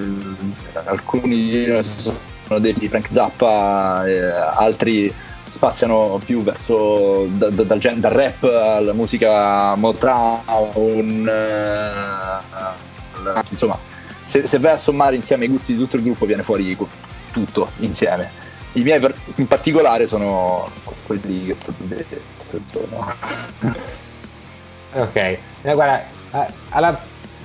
alcuni 0.85 1.66
sono 1.97 2.59
dei 2.59 2.75
Frank 2.75 3.09
Zappa, 3.11 4.06
eh, 4.06 4.21
altri 4.21 5.12
spaziano 5.50 6.21
più 6.25 6.42
verso 6.42 7.26
da, 7.30 7.49
da, 7.50 7.62
dal, 7.62 7.78
dal, 7.78 8.12
rap 8.12 8.44
alla 8.44 8.92
musica 8.92 9.75
Motown, 9.75 11.28
eh, 11.28 12.40
insomma 13.50 13.78
se, 14.25 14.47
se 14.47 14.59
vai 14.59 14.73
a 14.73 14.76
sommare 14.78 15.16
insieme 15.16 15.44
i 15.44 15.49
gusti 15.49 15.73
di 15.73 15.78
tutto 15.78 15.97
il 15.97 16.02
gruppo 16.02 16.25
viene 16.26 16.42
fuori 16.42 16.76
tutto 17.32 17.71
insieme 17.78 18.41
i 18.72 18.82
miei 18.82 19.00
in 19.36 19.46
particolare 19.46 20.06
sono 20.06 20.70
quelli 21.06 21.46
che 21.46 21.56
ho 21.66 21.72
detto, 21.78 22.16
insomma. 22.56 23.14
ok, 24.94 25.16
eh, 25.16 25.38
guarda, 25.62 26.02
alla, 26.70 26.98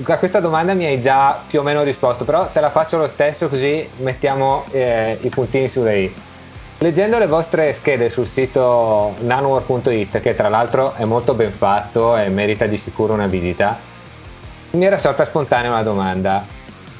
a 0.03 0.17
questa 0.17 0.39
domanda 0.39 0.73
mi 0.73 0.85
hai 0.85 1.01
già 1.01 1.41
più 1.47 1.59
o 1.59 1.63
meno 1.63 1.83
risposto, 1.83 2.23
però 2.23 2.47
te 2.47 2.59
la 2.59 2.69
faccio 2.69 2.97
lo 2.97 3.07
stesso 3.07 3.49
così 3.49 3.87
mettiamo 3.97 4.63
eh, 4.71 5.17
i 5.21 5.29
puntini 5.29 5.67
sulle 5.67 5.99
i. 5.99 6.13
Leggendo 6.79 7.17
le 7.17 7.25
vostre 7.25 7.73
schede 7.73 8.09
sul 8.09 8.27
sito 8.27 9.15
nanowar.it, 9.19 10.21
che 10.21 10.35
tra 10.35 10.47
l'altro 10.47 10.93
è 10.93 11.05
molto 11.05 11.33
ben 11.33 11.51
fatto 11.51 12.15
e 12.15 12.29
merita 12.29 12.67
di 12.67 12.77
sicuro 12.77 13.13
una 13.13 13.25
visita, 13.25 13.79
mi 14.71 14.85
era 14.85 14.99
sorta 14.99 15.25
spontanea 15.25 15.71
una 15.71 15.81
domanda 15.81 16.45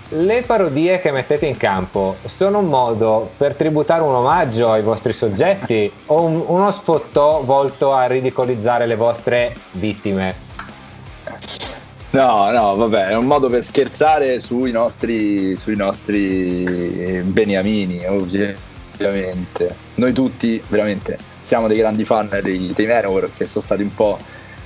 le 0.10 0.44
parodie 0.44 1.02
che 1.02 1.12
mettete 1.12 1.46
in 1.46 1.58
campo 1.58 2.16
sono 2.24 2.60
un 2.60 2.68
modo 2.68 3.32
per 3.36 3.56
tributare 3.56 4.02
un 4.02 4.14
omaggio 4.14 4.72
ai 4.72 4.82
vostri 4.82 5.12
soggetti 5.12 5.92
o 6.06 6.22
un, 6.22 6.44
uno 6.46 6.72
sfottò 6.72 7.42
volto 7.44 7.94
a 7.94 8.06
ridicolizzare 8.06 8.86
le 8.86 8.96
vostre 8.96 9.54
vittime? 9.72 10.46
No, 12.12 12.50
no, 12.52 12.76
vabbè, 12.76 13.10
è 13.10 13.16
un 13.16 13.26
modo 13.26 13.50
per 13.50 13.66
scherzare 13.66 14.40
sui 14.40 14.72
nostri, 14.72 15.58
sui 15.58 15.76
nostri 15.76 17.22
beniamini, 17.24 18.06
ovviamente. 18.08 19.76
Noi 19.96 20.14
tutti, 20.14 20.62
veramente, 20.70 21.18
siamo 21.42 21.68
dei 21.68 21.78
grandi 21.78 22.06
fan 22.06 22.30
dei, 22.42 22.72
dei 22.74 22.88
Manowar 22.88 23.30
che 23.36 23.46
sono 23.46 23.64
stati 23.64 23.82
un 23.82 23.94
po' 23.94 24.18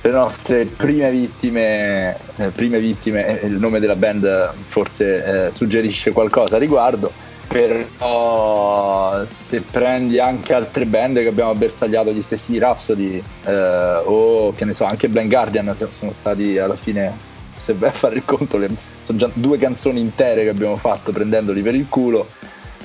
le 0.04 0.10
nostre 0.10 0.64
prime 0.64 1.10
vittime, 1.10 2.16
eh, 2.36 2.48
prime 2.48 2.80
vittime, 2.80 3.40
il 3.44 3.52
nome 3.52 3.78
della 3.78 3.94
band 3.94 4.52
forse 4.60 5.46
eh, 5.46 5.52
suggerisce 5.52 6.10
qualcosa 6.10 6.56
a 6.56 6.58
riguardo, 6.58 7.12
però 7.46 9.24
se 9.26 9.60
prendi 9.60 10.18
anche 10.18 10.54
altre 10.54 10.86
band 10.86 11.18
che 11.18 11.28
abbiamo 11.28 11.54
bersagliato 11.54 12.10
gli 12.10 12.22
stessi 12.22 12.58
Rhapsody 12.58 13.22
eh, 13.44 14.02
o 14.04 14.52
che 14.54 14.64
ne 14.64 14.72
so, 14.72 14.84
anche 14.84 15.08
Blind 15.08 15.30
Guardian 15.30 15.72
sono 15.74 16.10
stati 16.10 16.58
alla 16.58 16.76
fine, 16.76 17.16
se 17.56 17.72
vai 17.74 17.90
a 17.90 17.92
fare 17.92 18.16
il 18.16 18.24
conto, 18.24 18.56
le, 18.56 18.70
sono 19.04 19.18
già 19.18 19.30
due 19.32 19.56
canzoni 19.56 20.00
intere 20.00 20.42
che 20.42 20.48
abbiamo 20.48 20.76
fatto 20.76 21.12
prendendoli 21.12 21.62
per 21.62 21.76
il 21.76 21.86
culo. 21.88 22.28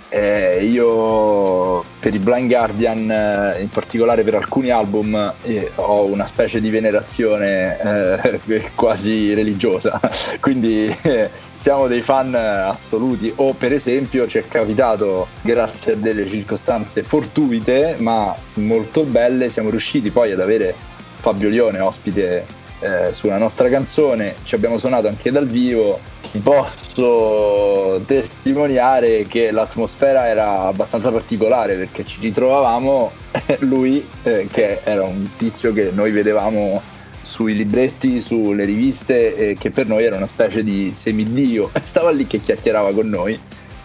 Eh, 0.10 0.66
io 0.66 1.84
per 2.00 2.14
i 2.14 2.20
Blind 2.20 2.50
Guardian, 2.50 3.10
eh, 3.10 3.62
in 3.62 3.70
particolare 3.70 4.24
per 4.24 4.36
alcuni 4.36 4.70
album, 4.70 5.34
ho 5.76 6.06
una 6.06 6.26
specie 6.26 6.62
di 6.62 6.70
venerazione 6.70 8.22
eh, 8.22 8.72
quasi 8.76 9.34
religiosa, 9.34 10.00
quindi 10.40 10.96
eh, 11.02 11.30
siamo 11.54 11.88
dei 11.88 12.02
fan 12.02 12.34
assoluti. 12.36 13.32
O 13.38 13.54
per 13.54 13.74
esempio 13.74 14.28
ci 14.28 14.38
è 14.38 14.48
capitato, 14.48 15.28
grazie 15.42 15.94
a 15.94 15.96
delle 15.96 16.28
circostanze 16.28 17.04
fortuite 17.04 17.96
ma 18.00 18.36
molto 18.56 19.04
belle, 19.04 19.50
siamo 19.50 19.70
riusciti 19.70 20.12
poi 20.12 20.32
ad 20.32 20.40
avere 20.40 20.74
Fabio 21.18 21.50
Lione 21.50 21.80
ospite 21.80 22.46
eh, 22.80 23.10
sulla 23.12 23.38
nostra 23.38 23.70
canzone, 23.70 24.36
ci 24.44 24.56
abbiamo 24.56 24.78
suonato 24.78 25.08
anche 25.08 25.32
dal 25.32 25.48
vivo, 25.48 26.00
posso 26.42 28.02
testimoniare 28.06 29.24
che 29.24 29.52
l'atmosfera 29.52 30.28
era 30.28 30.64
abbastanza 30.64 31.12
particolare 31.12 31.76
perché 31.76 32.06
ci 32.06 32.20
ritrovavamo 32.22 33.12
lui 33.60 34.06
eh, 34.24 34.48
che 34.52 34.82
era 34.84 35.04
un 35.04 35.30
tizio 35.38 35.74
che 35.74 35.92
noi 35.94 36.12
vedevamo 36.12 36.82
sui 37.22 37.56
libretti, 37.56 38.22
sulle 38.22 38.66
riviste, 38.66 39.36
eh, 39.36 39.56
che 39.56 39.70
per 39.70 39.86
noi 39.86 40.04
era 40.06 40.16
una 40.16 40.28
specie 40.28 40.64
di 40.64 40.92
semidio, 40.96 41.70
stava 41.84 42.12
lì 42.12 42.26
che 42.26 42.40
chiacchierava 42.40 42.94
con 42.94 43.10
noi 43.10 43.40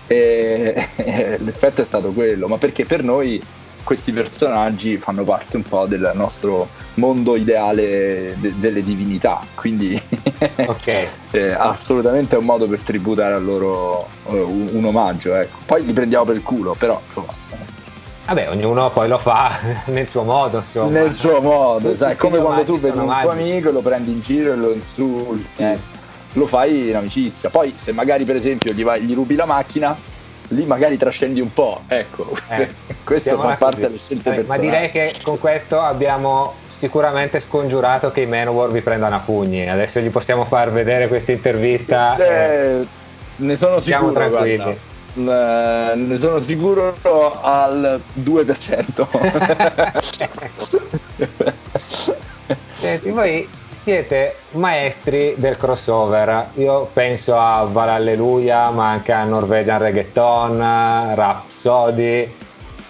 e 0.07 0.89
l'effetto 1.39 1.83
è 1.83 1.85
stato 1.85 2.13
quello, 2.13 2.49
ma 2.49 2.59
perché 2.59 2.85
per 2.85 3.03
noi 3.03 3.43
questi 3.85 4.13
personaggi 4.13 4.97
fanno 4.99 5.25
parte 5.25 5.57
un 5.57 5.63
po' 5.63 5.87
del 5.87 6.11
nostro 6.15 6.69
mondo 6.95 7.37
ideale 7.37 8.35
de- 8.39 8.55
delle 8.57 8.83
divinità, 8.83 9.41
quindi 9.55 10.01
okay. 10.67 11.07
eh, 11.31 11.53
assolutamente 11.53 12.37
è 12.37 12.39
un 12.39 12.45
modo 12.45 12.67
per 12.69 12.81
tributare 12.81 13.35
a 13.35 13.39
loro 13.39 14.09
uh, 14.25 14.35
un, 14.35 14.69
un, 14.73 14.85
omaggio. 14.85 15.35
Ecco. 15.35 15.59
Poi 15.67 15.85
li 15.85 15.93
prendiamo 15.93 16.25
per 16.25 16.37
il 16.37 16.43
culo, 16.43 16.75
però 16.79 17.01
insomma. 17.05 17.33
Vabbè, 18.25 18.51
ognuno 18.51 18.89
poi 18.91 19.09
lo 19.09 19.19
fa 19.19 19.59
nel 19.87 20.07
suo 20.07 20.23
modo. 20.23 20.59
Insomma. 20.59 20.91
Nel 20.91 21.15
suo 21.17 21.41
modo, 21.41 21.97
sai, 21.97 22.13
è 22.13 22.17
come 22.17 22.39
quando 22.39 22.65
tu 22.65 22.79
vedi 22.79 22.97
un 22.97 23.15
tuo 23.21 23.31
amico 23.31 23.71
lo 23.71 23.81
prendi 23.81 24.13
in 24.13 24.21
giro 24.21 24.53
e 24.53 24.57
lo 24.57 24.73
insulti. 24.73 25.63
Eh. 25.63 25.79
Lo 26.35 26.47
fai 26.47 26.89
in 26.89 26.97
amicizia. 26.97 27.51
Poi, 27.51 27.75
se 27.77 27.93
magari 27.93 28.25
per 28.25 28.37
esempio 28.37 28.73
gli, 28.73 28.85
vai, 28.85 29.03
gli 29.03 29.13
rubi 29.13 29.35
la 29.35 29.45
macchina, 29.45 29.95
lì 30.53 30.65
magari 30.67 30.97
trascendi 30.97 31.41
un 31.41 31.53
po', 31.53 31.83
ecco, 31.89 32.37
eh, 32.49 32.69
questo 33.05 33.39
fa 33.39 33.57
parte 33.57 33.81
delle 33.81 33.99
scelte 33.99 34.31
Vabbè, 34.31 34.43
Ma 34.47 34.59
direi 34.59 34.91
che 34.91 35.15
con 35.23 35.39
questo 35.39 35.81
abbiamo 35.81 36.55
sicuramente 36.77 37.39
scongiurato 37.41 38.11
che 38.11 38.23
i 38.23 38.27
Manowar 38.27 38.73
vi 38.73 38.81
prendano 38.81 39.15
a 39.15 39.21
pugni. 39.21 39.69
Adesso 39.69 40.01
gli 40.01 40.11
possiamo 40.11 40.45
far 40.45 40.73
vedere 40.73 41.07
questa 41.07 41.31
intervista. 41.31 42.17
Eh, 42.17 42.85
ne 43.37 43.57
sono 43.57 43.79
Siamo 43.79 44.09
sicuro. 44.09 44.29
tranquilli. 44.29 44.77
guarda. 45.15 45.93
Eh, 45.93 45.95
ne 45.95 46.17
sono 46.17 46.41
sicuro 46.41 46.97
al 47.41 48.01
2%. 48.21 49.07
Senti, 52.81 53.11
voi 53.11 53.49
siete 53.83 54.37
maestri 54.53 55.35
del 55.37 55.57
crossover. 55.57 56.51
Io 56.55 56.89
penso 56.93 57.37
a 57.37 57.65
Valalleluia, 57.65 58.71
ma 58.71 58.91
anche 58.91 59.13
a 59.13 59.25
Norwegian 59.25 59.79
Reggaeton, 59.79 60.59
Rhapsody. 61.15 62.33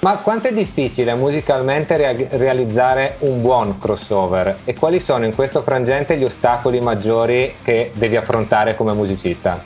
Ma 0.00 0.16
quanto 0.16 0.48
è 0.48 0.52
difficile 0.52 1.14
musicalmente 1.14 1.96
rea- 1.96 2.28
realizzare 2.30 3.16
un 3.20 3.40
buon 3.40 3.78
crossover? 3.78 4.58
E 4.64 4.74
quali 4.74 4.98
sono 5.00 5.24
in 5.24 5.34
questo 5.34 5.62
frangente 5.62 6.16
gli 6.16 6.24
ostacoli 6.24 6.80
maggiori 6.80 7.54
che 7.62 7.92
devi 7.94 8.16
affrontare 8.16 8.74
come 8.74 8.92
musicista? 8.92 9.62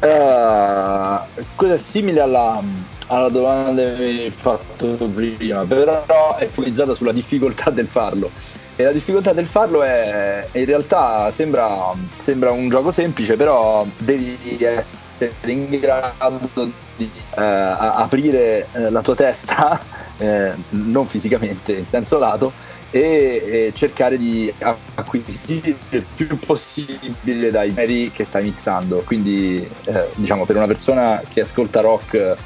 Eh, 0.00 1.18
cosa 1.54 1.72
è 1.72 1.78
simile 1.78 2.20
alla, 2.20 2.60
alla 3.06 3.28
domanda 3.28 3.82
che 3.82 3.96
mi 3.96 4.04
hai 4.04 4.32
fatto 4.36 4.86
prima, 5.14 5.64
però 5.64 6.36
è 6.36 6.46
focalizzata 6.46 6.94
sulla 6.94 7.12
difficoltà 7.12 7.70
del 7.70 7.86
farlo. 7.86 8.30
E 8.76 8.82
la 8.82 8.90
difficoltà 8.90 9.32
del 9.32 9.46
farlo 9.46 9.84
è 9.84 10.48
in 10.52 10.64
realtà 10.64 11.30
sembra, 11.30 11.92
sembra 12.16 12.50
un 12.50 12.68
gioco 12.68 12.90
semplice, 12.90 13.36
però 13.36 13.86
devi 13.98 14.36
essere 14.58 15.32
in 15.44 15.78
grado 15.78 16.72
di 16.96 17.08
eh, 17.36 17.40
aprire 17.40 18.66
eh, 18.72 18.90
la 18.90 19.00
tua 19.00 19.14
testa, 19.14 19.80
eh, 20.18 20.52
non 20.70 21.06
fisicamente, 21.06 21.72
in 21.72 21.86
senso 21.86 22.18
lato, 22.18 22.52
e, 22.90 23.72
cercare 23.74 24.18
di 24.18 24.52
acquisire 24.94 25.76
il 25.90 26.04
più 26.14 26.38
possibile 26.38 27.50
dai 27.50 27.72
generi 27.74 28.10
che 28.12 28.24
stai 28.24 28.42
mixando. 28.44 29.02
Quindi, 29.04 29.68
eh, 29.86 30.08
diciamo, 30.14 30.44
per 30.46 30.56
una 30.56 30.66
persona 30.66 31.22
che 31.28 31.42
ascolta 31.42 31.80
rock 31.80 32.36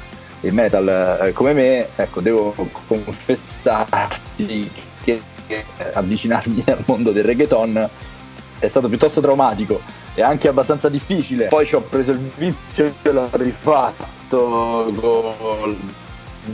e 0.41 0.51
metal 0.51 1.19
eh, 1.21 1.33
come 1.33 1.53
me, 1.53 1.87
ecco, 1.95 2.21
devo 2.21 2.53
confessarti 2.87 4.71
che 5.01 5.21
avvicinarmi 5.93 6.63
al 6.67 6.83
mondo 6.85 7.11
del 7.11 7.23
reggaeton 7.23 7.89
è 8.59 8.67
stato 8.67 8.89
piuttosto 8.89 9.21
traumatico 9.21 9.81
e 10.13 10.21
anche 10.21 10.47
abbastanza 10.47 10.89
difficile. 10.89 11.47
Poi 11.47 11.65
ci 11.65 11.75
ho 11.75 11.81
preso 11.81 12.11
il 12.11 12.31
vizio 12.35 12.93
e 13.01 13.11
l'ho 13.11 13.29
rifatto 13.31 14.91
con 14.95 15.77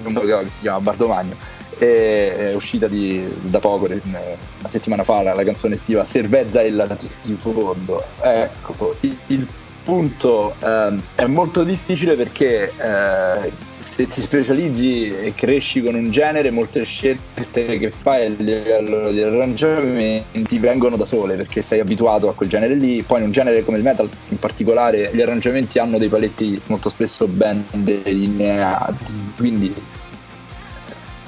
un 0.03 0.13
che 0.13 0.49
si 0.49 0.61
chiama 0.61 0.79
Bardomagno 0.79 1.35
e 1.77 2.51
è 2.51 2.55
uscita 2.55 2.87
di- 2.87 3.27
da 3.41 3.59
poco, 3.59 3.87
eh, 3.87 4.01
una 4.03 4.69
settimana 4.69 5.03
fa, 5.03 5.21
la, 5.21 5.33
la 5.33 5.43
canzone 5.43 5.75
estiva 5.75 6.03
Cervezza 6.03 6.61
e 6.61 6.71
la 6.71 6.87
di 7.21 7.35
fondo. 7.35 8.03
Ecco, 8.21 8.95
il, 9.01 9.17
il 9.27 9.47
punto 9.83 10.55
ehm, 10.59 11.01
è 11.15 11.25
molto 11.25 11.63
difficile 11.63 12.15
perché 12.15 12.73
eh, 12.77 13.51
se 13.95 14.09
ti 14.09 14.19
specializzi 14.19 15.07
e 15.07 15.33
cresci 15.33 15.81
con 15.81 15.95
un 15.95 16.11
genere, 16.11 16.51
molte 16.51 16.83
scelte 16.83 17.77
che 17.77 17.89
fai 17.89 18.25
a 18.25 18.29
livello 18.29 19.09
di 19.09 19.21
arrangiamenti 19.21 20.59
vengono 20.59 20.97
da 20.97 21.05
sole 21.05 21.35
perché 21.35 21.61
sei 21.61 21.79
abituato 21.79 22.27
a 22.27 22.33
quel 22.33 22.49
genere 22.49 22.75
lì. 22.75 23.03
Poi 23.03 23.19
in 23.19 23.27
un 23.27 23.31
genere 23.31 23.63
come 23.63 23.77
il 23.77 23.83
metal, 23.83 24.09
in 24.27 24.37
particolare, 24.37 25.11
gli 25.13 25.21
arrangiamenti 25.21 25.79
hanno 25.79 25.97
dei 25.97 26.09
paletti 26.09 26.61
molto 26.65 26.89
spesso 26.89 27.25
ben 27.25 27.65
delineati, 27.71 29.31
quindi 29.37 29.73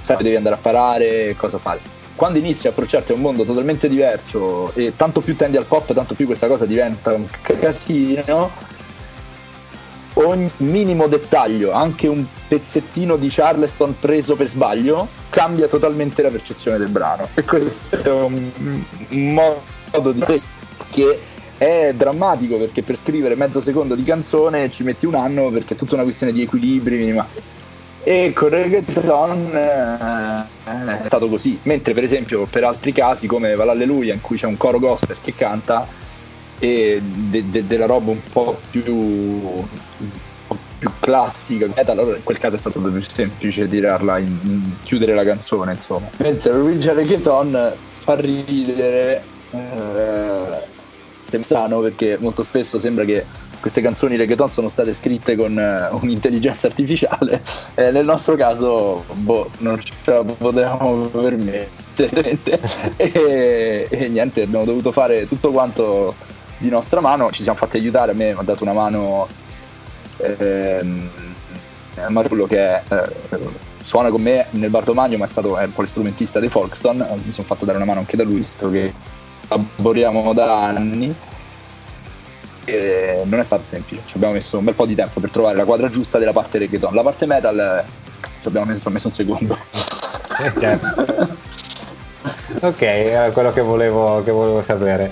sai 0.02 0.22
devi 0.22 0.36
andare 0.36 0.56
a 0.56 0.60
parare, 0.60 1.36
cosa 1.38 1.60
fare. 1.60 1.80
Quando 2.16 2.38
inizi 2.38 2.68
a 2.68 2.72
approcciarti 2.72 3.14
a 3.14 3.16
un 3.16 3.22
mondo 3.22 3.46
totalmente 3.46 3.88
diverso 3.88 4.74
e 4.74 4.92
tanto 4.98 5.22
più 5.22 5.38
tendi 5.38 5.56
al 5.56 5.66
pop, 5.66 5.94
tanto 5.94 6.16
più 6.16 6.26
questa 6.26 6.48
cosa 6.48 6.66
diventa 6.66 7.14
un 7.14 7.28
casino, 7.42 8.52
ogni 10.26 10.50
minimo 10.58 11.08
dettaglio, 11.08 11.72
anche 11.72 12.08
un 12.08 12.26
pezzettino 12.48 13.18
di 13.18 13.28
Charleston 13.30 13.96
preso 14.00 14.36
per 14.36 14.50
sbaglio, 14.50 15.08
cambia 15.30 15.68
totalmente 15.68 16.22
la 16.22 16.30
percezione 16.30 16.78
del 16.78 16.90
brano. 16.90 17.28
E 17.34 17.44
questo 17.44 18.02
è 18.02 18.12
un, 18.12 18.52
modo 19.10 20.12
di 20.12 20.42
che 20.90 21.20
è 21.58 21.94
drammatico 21.96 22.58
perché 22.58 22.84
per 22.84 22.98
scrivere 22.98 23.36
mezzo 23.36 23.62
secondo 23.62 23.96
di 23.96 24.04
canzone 24.04 24.70
ci 24.70 24.84
metti 24.84 25.06
un 25.06 25.16
anno 25.16 25.50
perché 25.50 25.74
è 25.74 25.78
tutta 25.78 25.96
una 25.96 26.04
questione 26.04 26.32
di 26.32 26.42
equilibri. 26.42 27.12
Ma... 27.14 27.28
E 28.04 28.32
con 28.34 28.50
reggaeton 28.50 29.52
eh, 29.54 30.46
è 30.66 31.06
stato 31.06 31.28
così. 31.28 31.60
Mentre 31.64 31.94
per 31.94 32.04
esempio 32.04 32.46
per 32.46 32.64
altri 32.64 32.94
casi 32.94 33.28
come 33.28 33.56
Valalleluia 33.56 34.14
in 34.14 34.22
cui 34.22 34.38
c'è 34.38 34.46
un 34.46 34.58
coro 34.58 34.80
gospel 34.80 35.18
che 35.22 35.36
canta 35.36 36.06
e 36.60 37.02
de- 37.02 37.50
de- 37.50 37.68
della 37.68 37.86
roba 37.86 38.12
un 38.12 38.22
po' 38.32 38.60
più, 38.72 39.64
più 40.78 40.92
classica 41.00 41.68
metal, 41.68 41.98
allora 42.00 42.18
in 42.18 42.24
quel 42.24 42.38
caso 42.38 42.56
è 42.56 42.60
stato 42.60 42.80
più 42.80 43.02
semplice 43.02 43.68
tirarla 43.68 44.18
in, 44.20 44.38
in- 44.44 44.74
chiudere 44.84 45.14
la 45.14 45.24
canzone 45.24 45.74
insomma. 45.74 46.10
Mentre 46.18 46.54
l'original 46.54 46.96
reggaeton 46.96 47.74
fa 47.98 48.16
ridere 48.16 49.24
eh, 49.52 51.42
strano 51.42 51.80
perché 51.80 52.18
molto 52.20 52.44
spesso 52.44 52.80
sembra 52.80 53.04
che 53.04 53.26
queste 53.60 53.82
canzoni 53.82 54.16
reggaeton 54.16 54.50
sono 54.50 54.70
state 54.70 54.94
scritte 54.94 55.36
con 55.36 55.58
eh, 55.58 55.90
un'intelligenza 55.92 56.68
artificiale. 56.68 57.42
E 57.74 57.92
nel 57.92 58.06
nostro 58.06 58.36
caso 58.36 59.04
boh, 59.14 59.50
non 59.60 59.80
ce 59.82 59.94
la 60.06 60.24
potevamo 60.24 61.08
permettere. 61.08 61.76
E, 62.96 63.88
e 63.90 64.08
niente 64.08 64.44
abbiamo 64.44 64.66
dovuto 64.66 64.92
fare 64.92 65.28
tutto 65.28 65.52
quanto 65.52 66.14
di 66.60 66.70
nostra 66.70 67.02
mano. 67.02 67.32
Ci 67.32 67.42
siamo 67.42 67.58
fatti 67.58 67.78
aiutare 67.78 68.12
a 68.12 68.14
me 68.14 68.34
mi 68.34 68.40
ha 68.40 68.44
dato 68.44 68.62
una 68.64 68.74
mano 68.74 69.28
ehm, 70.18 71.10
Marullo 72.10 72.46
che 72.46 72.76
eh, 72.76 72.82
suona 73.84 74.10
con 74.10 74.22
me 74.22 74.46
nel 74.52 74.70
Bartomagno 74.70 75.18
ma 75.18 75.26
è 75.26 75.28
stato 75.28 75.58
è 75.58 75.64
un 75.64 75.74
po' 75.74 75.82
l'istrumentista 75.82 76.40
dei 76.40 76.50
Folkston 76.50 76.98
mi 77.24 77.34
sono 77.34 77.48
fatto 77.48 77.66
dare 77.66 77.78
una 77.78 77.86
mano 77.86 78.00
anche 78.00 78.18
da 78.18 78.24
lui 78.24 78.36
visto 78.36 78.70
che 78.70 78.94
lavoriamo 79.48 80.34
da 80.34 80.66
anni 80.66 81.14
e 82.66 83.22
non 83.24 83.40
è 83.40 83.44
stato 83.44 83.64
semplice 83.66 84.04
ci 84.06 84.16
abbiamo 84.18 84.34
messo 84.34 84.58
un 84.58 84.66
bel 84.66 84.74
po' 84.76 84.86
di 84.86 84.96
tempo 84.96 85.20
per 85.20 85.32
trovare 85.32 85.56
la 85.56 85.66
quadra 85.66 85.90
giusta 85.90 86.20
della 86.20 86.34
parte 86.34 86.58
reggaeton 86.58 86.94
la 86.94 87.04
parte 87.04 87.26
metal 87.26 87.58
eh, 87.60 88.08
ci 88.42 88.48
abbiamo 88.48 88.68
messo, 88.68 88.90
messo 88.90 89.08
un 89.08 89.14
secondo 89.14 89.58
Eh, 90.40 90.54
certo. 90.60 91.36
ok, 92.62 92.82
era 92.82 93.32
quello 93.32 93.52
che 93.52 93.62
volevo, 93.62 94.24
che 94.24 94.32
volevo 94.32 94.62
sapere. 94.62 95.12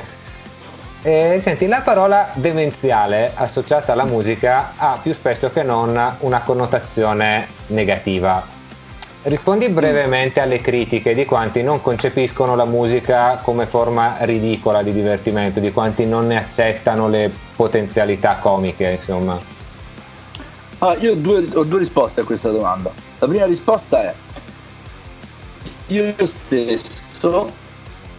Eh, 1.08 1.38
senti, 1.40 1.68
la 1.68 1.82
parola 1.82 2.32
demenziale 2.34 3.32
associata 3.36 3.92
alla 3.92 4.06
musica 4.06 4.74
ha 4.76 4.98
più 5.00 5.14
spesso 5.14 5.52
che 5.52 5.62
non 5.62 6.16
una 6.22 6.42
connotazione 6.42 7.48
negativa. 7.68 8.44
Rispondi 9.22 9.70
brevemente 9.70 10.40
alle 10.40 10.62
critiche 10.62 11.14
di 11.14 11.26
quanti 11.26 11.62
non 11.62 11.80
concepiscono 11.80 12.56
la 12.56 12.66
musica 12.66 13.38
come 13.44 13.68
forma 13.68 14.16
ridicola 14.22 14.82
di 14.82 14.94
divertimento, 14.94 15.60
di 15.60 15.72
quanti 15.72 16.08
non 16.08 16.26
ne 16.26 16.38
accettano 16.38 17.08
le 17.08 17.32
potenzialità 17.56 18.38
comiche, 18.38 18.98
insomma. 19.00 19.40
Ah, 20.80 20.96
io 20.96 21.12
ho 21.12 21.16
due, 21.18 21.46
ho 21.54 21.64
due 21.66 21.78
risposte 21.78 22.22
a 22.22 22.24
questa 22.24 22.50
domanda. 22.50 22.92
La 23.20 23.28
prima 23.28 23.46
risposta 23.46 24.02
è: 24.02 24.14
io 25.86 26.16
stesso 26.26 27.52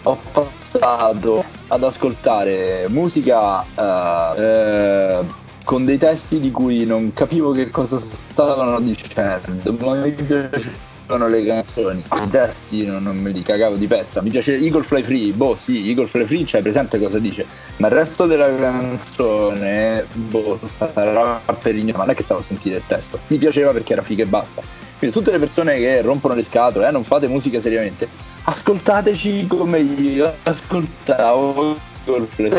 ho 0.05 0.19
passato 0.31 1.56
ad 1.69 1.83
ascoltare 1.83 2.87
musica 2.89 3.63
eh, 3.63 4.41
eh, 4.41 5.25
con 5.65 5.85
dei 5.85 5.99
testi 5.99 6.39
di 6.39 6.51
cui 6.51 6.87
non 6.87 7.13
capivo 7.13 7.51
che 7.51 7.71
cosa 7.71 7.99
stavano 7.99 8.79
dicendo, 8.81 9.73
ma 9.81 9.95
mi 9.95 10.13
piacevano 10.13 11.29
le 11.29 11.45
canzoni. 11.45 12.05
I 12.23 12.29
testi 12.29 12.87
non, 12.87 13.03
non 13.03 13.17
me 13.17 13.31
li 13.31 13.43
cagavo 13.43 13.75
di 13.75 13.87
pezza. 13.89 14.23
Mi 14.23 14.31
piace 14.31 14.57
Eagle 14.57 14.85
Fly 14.85 15.03
Free, 15.03 15.33
boh, 15.33 15.57
sì, 15.57 15.89
Eagle 15.89 16.07
Fly 16.07 16.25
Free, 16.25 16.45
c'hai 16.47 16.63
presente 16.63 17.01
cosa 17.01 17.19
dice, 17.19 17.45
ma 17.79 17.89
il 17.89 17.95
resto 17.95 18.27
della 18.27 18.55
canzone, 18.55 20.07
boh, 20.13 20.61
sarà 20.65 21.41
per 21.61 21.75
ignorare, 21.75 21.97
ma 21.97 22.05
non 22.05 22.11
è 22.11 22.15
che 22.17 22.23
stavo 22.23 22.41
a 22.41 22.45
sentire 22.45 22.77
il 22.77 22.83
testo. 22.87 23.19
Mi 23.27 23.39
piaceva 23.39 23.73
perché 23.73 23.93
era 23.93 24.03
figa 24.03 24.23
e 24.23 24.27
basta. 24.27 24.63
Quindi 24.99 25.17
tutte 25.17 25.33
le 25.33 25.39
persone 25.39 25.79
che 25.79 26.01
rompono 26.01 26.35
le 26.35 26.43
scatole, 26.43 26.89
eh, 26.89 26.91
non 26.91 27.03
fate 27.05 27.27
musica 27.27 27.61
seriamente, 27.61 28.09
ascoltateci 28.47 29.47
come 29.47 29.79
io 29.79 30.33
ascoltavo. 30.43 31.77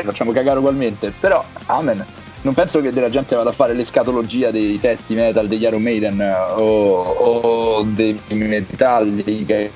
Facciamo 0.03 0.31
cagare 0.31 0.59
ugualmente, 0.59 1.13
però, 1.17 1.43
amen. 1.67 2.05
Non 2.41 2.53
penso 2.53 2.81
che 2.81 2.93
della 2.93 3.09
gente 3.09 3.35
vada 3.35 3.49
a 3.49 3.53
fare 3.53 3.73
l'escatologia 3.73 4.51
dei 4.51 4.79
testi 4.79 5.15
metal 5.15 5.47
degli 5.47 5.63
Iron 5.63 5.81
Maiden 5.81 6.21
eh, 6.21 6.33
o, 6.61 7.01
o 7.01 7.83
dei 7.83 8.19
Metallica. 8.27 9.53
E 9.53 9.71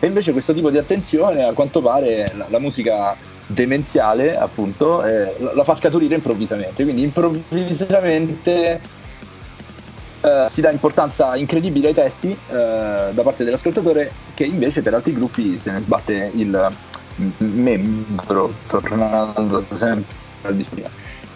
invece 0.00 0.32
questo 0.32 0.52
tipo 0.52 0.70
di 0.70 0.78
attenzione, 0.78 1.44
a 1.44 1.52
quanto 1.52 1.80
pare, 1.80 2.30
la, 2.36 2.46
la 2.48 2.58
musica 2.58 3.16
demenziale, 3.46 4.36
appunto, 4.36 5.04
eh, 5.04 5.34
la, 5.38 5.54
la 5.54 5.64
fa 5.64 5.74
scaturire 5.74 6.14
improvvisamente. 6.14 6.82
Quindi 6.84 7.02
improvvisamente 7.02 8.80
eh, 10.26 10.48
si 10.48 10.60
dà 10.60 10.72
importanza 10.72 11.36
incredibile 11.36 11.88
ai 11.88 11.94
testi 11.94 12.30
eh, 12.30 13.10
da 13.12 13.22
parte 13.22 13.44
dell'ascoltatore 13.44 14.12
che 14.34 14.44
invece 14.44 14.82
per 14.82 14.94
altri 14.94 15.12
gruppi 15.12 15.58
se 15.58 15.70
ne 15.70 15.80
sbatte 15.80 16.30
il 16.34 16.68
membro, 17.38 18.52
tornando 18.66 19.64
sempre 19.70 20.14
al 20.42 20.56
display. 20.56 20.84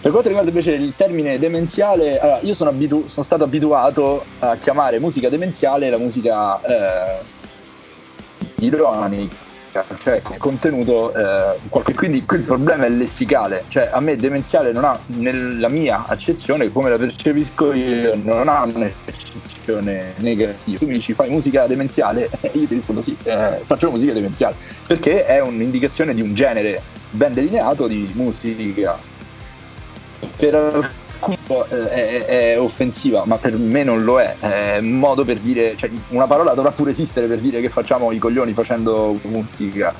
Per 0.00 0.10
quanto 0.10 0.28
riguarda 0.28 0.50
invece 0.50 0.72
il 0.72 0.94
termine 0.96 1.38
demenziale, 1.38 2.18
allora, 2.18 2.40
io 2.40 2.54
sono, 2.54 2.70
abitu- 2.70 3.06
sono, 3.06 3.24
stato 3.24 3.44
abituato 3.44 4.24
a 4.40 4.56
chiamare 4.56 4.98
musica 4.98 5.28
demenziale 5.28 5.90
la 5.90 5.98
musica 5.98 6.60
eh, 6.62 7.20
ironica 8.60 9.39
cioè 9.98 10.20
contenuto 10.38 11.14
eh, 11.14 11.58
qualche, 11.68 11.94
quindi 11.94 12.24
qui 12.24 12.38
il 12.38 12.44
problema 12.44 12.84
è 12.84 12.88
lessicale. 12.88 13.64
Cioè 13.68 13.90
a 13.92 14.00
me 14.00 14.16
demenziale 14.16 14.72
non 14.72 14.84
ha 14.84 14.98
nella 15.06 15.68
mia 15.68 16.04
accezione 16.06 16.70
come 16.72 16.90
la 16.90 16.98
percepisco 16.98 17.72
io 17.72 18.14
non 18.16 18.48
ha 18.48 18.62
un'eccezione 18.62 20.14
negativa. 20.16 20.78
Tu 20.78 20.86
mi 20.86 20.94
dici 20.94 21.14
fai 21.14 21.30
musica 21.30 21.66
demenziale? 21.66 22.28
E 22.40 22.50
io 22.54 22.66
ti 22.66 22.74
rispondo 22.74 23.02
sì 23.02 23.16
eh, 23.24 23.60
faccio 23.64 23.90
musica 23.90 24.12
demenziale. 24.12 24.56
Perché 24.86 25.24
è 25.24 25.40
un'indicazione 25.40 26.14
di 26.14 26.22
un 26.22 26.34
genere 26.34 26.82
ben 27.10 27.32
delineato 27.32 27.86
di 27.86 28.10
musica. 28.14 28.98
Per 30.36 30.54
eh, 30.54 30.99
è, 31.68 32.24
è, 32.52 32.60
offensiva, 32.60 33.24
ma 33.24 33.36
per 33.36 33.56
me 33.56 33.84
non 33.84 34.04
lo 34.04 34.20
è. 34.20 34.36
È 34.38 34.78
un 34.78 34.98
modo 34.98 35.24
per 35.24 35.38
dire, 35.38 35.76
cioè, 35.76 35.90
una 36.08 36.26
parola 36.26 36.54
dovrà 36.54 36.70
pure 36.70 36.90
esistere 36.90 37.26
per 37.26 37.38
dire 37.38 37.60
che 37.60 37.68
facciamo 37.68 38.12
i 38.12 38.18
coglioni 38.18 38.52
facendo 38.52 39.18
musica. 39.22 39.94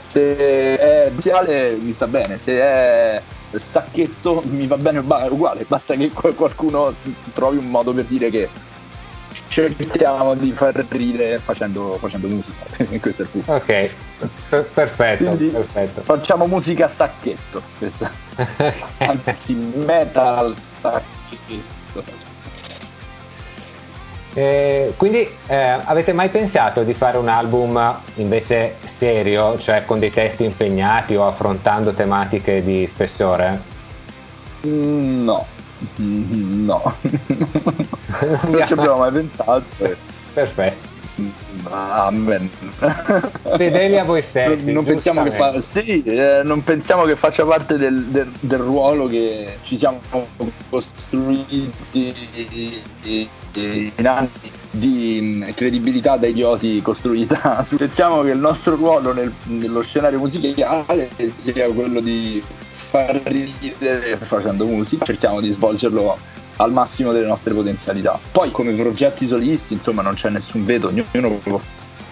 Se 0.00 0.36
è 0.36 1.10
bestiale 1.10 1.76
mi 1.76 1.92
sta 1.92 2.06
bene, 2.06 2.38
se 2.38 2.58
è 2.58 3.22
sacchetto 3.52 4.42
mi 4.46 4.66
va 4.66 4.76
bene 4.76 4.98
uguale, 4.98 5.64
basta 5.66 5.94
che 5.94 6.10
qualcuno 6.10 6.94
trovi 7.32 7.58
un 7.58 7.68
modo 7.68 7.92
per 7.92 8.04
dire 8.04 8.30
che 8.30 8.48
cerchiamo 9.48 10.34
di 10.34 10.52
far 10.52 10.74
ridere 10.88 11.38
facendo, 11.38 11.96
facendo 11.98 12.28
musica. 12.28 12.64
Questo 13.00 13.22
è 13.22 13.24
il 13.24 13.30
punto. 13.30 13.52
Ok, 13.52 13.90
per- 14.48 14.64
perfetto, 14.72 15.24
Quindi 15.24 15.46
perfetto. 15.48 16.02
Facciamo 16.02 16.46
musica 16.46 16.86
a 16.86 16.88
sacchetto. 16.88 17.62
Questa. 17.78 18.27
Anzi, 18.98 19.54
metal 19.54 20.54
sacchetto. 20.56 22.26
Eh, 24.34 24.94
quindi 24.96 25.28
eh, 25.48 25.56
avete 25.56 26.12
mai 26.12 26.28
pensato 26.28 26.84
di 26.84 26.94
fare 26.94 27.18
un 27.18 27.28
album 27.28 28.00
invece 28.16 28.76
serio, 28.84 29.58
cioè 29.58 29.84
con 29.84 29.98
dei 29.98 30.12
testi 30.12 30.44
impegnati 30.44 31.16
o 31.16 31.26
affrontando 31.26 31.92
tematiche 31.92 32.62
di 32.62 32.86
spessore? 32.86 33.60
Mm, 34.64 35.24
no, 35.24 35.46
no, 35.96 36.94
non 38.46 38.66
ci 38.66 38.72
abbiamo 38.74 38.98
mai 38.98 39.12
pensato. 39.12 39.64
Perfetto. 40.32 40.97
Amen. 41.70 42.48
Fedeli 43.56 43.98
a 43.98 44.04
voi 44.04 44.22
stessi. 44.22 44.72
Non, 44.72 44.84
pensiamo, 44.84 45.22
che 45.24 45.32
fa- 45.32 45.60
sì, 45.60 46.02
eh, 46.04 46.42
non 46.44 46.62
pensiamo 46.62 47.04
che 47.04 47.16
faccia 47.16 47.44
parte 47.44 47.76
del, 47.76 48.04
del, 48.06 48.30
del, 48.40 48.58
ruolo 48.58 49.06
che 49.06 49.58
ci 49.64 49.76
siamo 49.76 50.00
costruiti 50.70 51.70
in 53.52 54.06
anni 54.06 54.30
di 54.70 55.18
mm, 55.20 55.42
credibilità 55.54 56.16
da 56.16 56.26
idioti 56.28 56.80
costruita. 56.82 57.64
Pensiamo 57.76 58.22
che 58.22 58.30
il 58.30 58.38
nostro 58.38 58.76
ruolo 58.76 59.12
nel, 59.12 59.32
nello 59.44 59.82
scenario 59.82 60.18
musicale 60.18 61.10
sia 61.36 61.68
quello 61.70 62.00
di 62.00 62.42
far 62.70 63.20
ridere 63.24 64.16
facendo 64.16 64.64
musica, 64.66 65.04
cerchiamo 65.04 65.40
di 65.40 65.50
svolgerlo 65.50 66.16
al 66.58 66.72
massimo 66.72 67.12
delle 67.12 67.26
nostre 67.26 67.54
potenzialità. 67.54 68.18
Poi 68.30 68.50
come 68.50 68.72
progetti 68.72 69.26
solisti, 69.26 69.74
insomma, 69.74 70.02
non 70.02 70.14
c'è 70.14 70.28
nessun 70.28 70.64
veto, 70.64 70.88
ognuno 70.88 71.30
può 71.42 71.60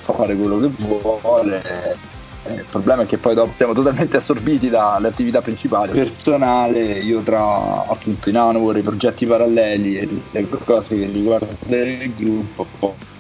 fare 0.01 0.35
quello 0.37 0.59
che 0.61 0.71
vuole. 0.77 2.15
Il 2.49 2.65
problema 2.71 3.03
è 3.03 3.07
che 3.07 3.19
poi 3.19 3.35
dopo 3.35 3.53
siamo 3.53 3.73
totalmente 3.73 4.19
assorbiti 4.19 4.69
dalle 4.69 5.09
attività 5.09 5.41
principali. 5.41 5.91
Personale, 5.91 6.81
io 6.81 7.21
tra 7.23 7.85
appunto 7.89 8.29
i 8.29 8.33
Nanowar, 8.33 8.77
i 8.77 8.83
progetti 8.83 9.27
paralleli 9.27 9.99
e 9.99 10.09
le 10.31 10.49
cose 10.65 10.97
che 10.97 11.07
riguardano 11.07 11.57
il 11.69 12.15
gruppo, 12.15 12.67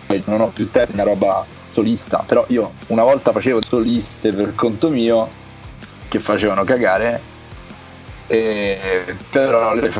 poi 0.07 0.23
non 0.27 0.43
ho 0.43 0.49
più 0.49 0.71
tempo, 0.71 0.93
una 0.93 1.03
roba 1.03 1.45
solista, 1.67 2.23
però 2.25 2.45
io 2.49 2.75
una 2.87 3.03
volta 3.03 3.33
facevo 3.33 3.63
soliste 3.63 4.33
per 4.33 4.55
conto 4.55 4.91
mio 4.91 5.29
che 6.09 6.21
facevano 6.21 6.63
cagare 6.63 7.21
e, 8.29 8.79
però 9.29 9.75
le 9.75 9.91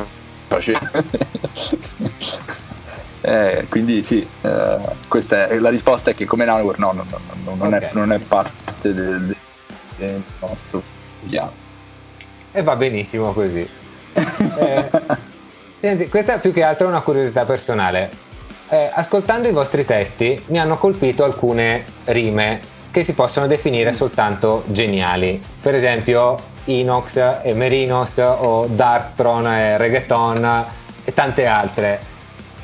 eh, 3.21 3.65
quindi 3.69 4.03
sì 4.03 4.27
eh, 4.41 4.77
questa 5.07 5.47
è 5.47 5.57
la 5.59 5.69
risposta 5.69 6.11
è 6.11 6.15
che 6.15 6.25
come 6.25 6.45
Nanoware 6.45 6.77
no, 6.79 6.91
no, 6.93 7.05
no, 7.09 7.19
non, 7.43 7.73
okay. 7.73 7.89
è, 7.89 7.91
non, 7.93 8.11
è, 8.11 8.19
parte 8.19 8.93
del, 8.93 9.35
del 9.97 10.23
nostro 10.39 10.81
piano. 11.27 11.65
E 12.51 12.63
va 12.63 12.75
benissimo 12.75 13.33
così. 13.33 13.67
Eh, 14.59 14.89
senti, 15.79 16.09
questa 16.09 16.39
più 16.39 16.51
che 16.51 16.63
altro 16.63 16.87
è 16.87 16.89
una 16.89 17.01
curiosità 17.01 17.45
personale. 17.45 18.09
Eh, 18.69 18.89
ascoltando 18.91 19.47
i 19.47 19.51
vostri 19.51 19.85
testi 19.85 20.41
mi 20.47 20.59
hanno 20.59 20.77
colpito 20.77 21.23
alcune 21.23 21.85
rime 22.05 22.59
che 22.91 23.03
si 23.03 23.13
possono 23.13 23.47
definire 23.47 23.93
soltanto 23.93 24.63
geniali 24.67 25.41
per 25.61 25.75
esempio 25.75 26.37
Inox 26.65 27.41
e 27.43 27.53
Merinos 27.53 28.17
o 28.17 28.67
Darktron 28.67 29.47
e 29.47 29.77
Reggaeton 29.77 30.65
e 31.03 31.13
tante 31.13 31.45
altre. 31.45 31.99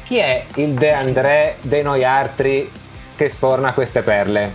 Chi 0.03 0.17
è 0.17 0.45
il 0.55 0.73
De 0.73 0.91
André 0.91 1.55
De 1.61 1.81
Noi 1.81 2.03
Artri 2.03 2.69
che 3.15 3.29
sforna 3.29 3.73
queste 3.73 4.01
perle? 4.01 4.51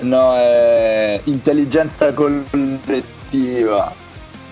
No, 0.00 0.36
è 0.36 1.20
intelligenza 1.24 2.12
collettiva. 2.12 3.92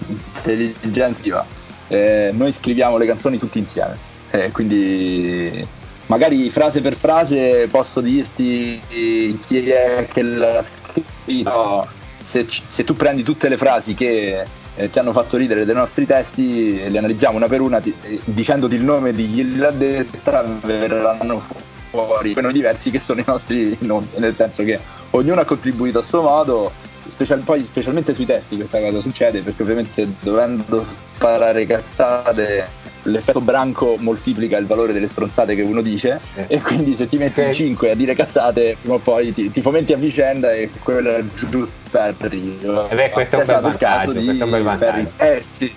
Intelligenza. 0.06 1.46
Eh, 1.88 2.30
noi 2.32 2.52
scriviamo 2.52 2.96
le 2.96 3.06
canzoni 3.06 3.38
tutti 3.38 3.58
insieme. 3.58 3.96
Eh, 4.30 4.50
quindi 4.50 5.66
magari 6.06 6.50
frase 6.50 6.80
per 6.80 6.94
frase 6.94 7.66
posso 7.70 8.00
dirti 8.00 8.80
chi 8.88 9.70
è 9.70 10.06
che 10.10 10.22
l'ha 10.22 10.62
scritto. 10.62 11.88
Se, 12.24 12.46
se, 12.68 12.84
tu 12.84 12.94
prendi 12.94 13.22
tutte 13.22 13.48
le 13.48 13.56
frasi 13.56 13.94
che 13.94 14.44
eh, 14.76 14.90
ti 14.90 14.98
hanno 14.98 15.12
fatto 15.12 15.36
ridere 15.36 15.64
dei 15.64 15.74
nostri 15.74 16.06
testi 16.06 16.80
e 16.80 16.88
le 16.88 16.98
analizziamo 16.98 17.36
una 17.36 17.46
per 17.46 17.60
una 17.60 17.80
ti, 17.80 17.94
eh, 18.02 18.18
dicendoti 18.24 18.74
il 18.74 18.82
nome 18.82 19.12
di 19.12 19.30
chi 19.30 19.56
l'ha 19.56 19.70
detta 19.70 20.42
verranno 20.62 21.42
fuori 21.90 22.32
quelli 22.32 22.52
diversi 22.52 22.90
che 22.90 22.98
sono 22.98 23.20
i 23.20 23.24
nostri 23.26 23.76
nomi 23.80 24.08
nel 24.16 24.34
senso 24.34 24.64
che 24.64 24.80
ognuno 25.10 25.40
ha 25.40 25.44
contribuito 25.44 26.00
a 26.00 26.02
suo 26.02 26.22
modo 26.22 26.72
special, 27.08 27.40
poi 27.40 27.62
specialmente 27.64 28.14
sui 28.14 28.26
testi 28.26 28.56
questa 28.56 28.80
cosa 28.80 29.00
succede 29.00 29.40
perché 29.40 29.62
ovviamente 29.62 30.06
dovendo 30.20 30.82
sparare 30.82 31.66
cazzate 31.66 32.82
l'effetto 33.02 33.40
branco 33.40 33.96
moltiplica 33.98 34.56
il 34.56 34.66
valore 34.66 34.92
delle 34.92 35.06
stronzate 35.06 35.54
che 35.54 35.62
uno 35.62 35.82
dice 35.82 36.20
sì. 36.22 36.44
e 36.46 36.60
quindi 36.60 36.94
se 36.94 37.06
ti 37.06 37.18
metti 37.18 37.42
in 37.42 37.52
5 37.52 37.90
a 37.90 37.94
dire 37.94 38.14
cazzate 38.14 38.76
prima 38.80 38.96
o 38.96 38.98
poi 38.98 39.32
ti, 39.32 39.50
ti, 39.50 39.60
fomenti 39.60 39.92
a 39.92 39.96
vicenda 39.96 40.52
e 40.52 40.70
quello 40.82 41.10
è 41.10 41.22
giusto 41.34 41.98
arrivo 41.98 42.88
e 42.88 42.94
beh 42.94 43.10
questo 43.10 43.36
è 43.36 43.40
un 43.40 43.46
bel 43.46 43.60
vantaggio 43.60 44.12
questo 44.12 44.30
è 44.30 44.42
un 44.42 44.50
bel 44.50 44.62
vantaggio. 44.62 45.10
eh 45.18 45.42
sì 45.46 45.72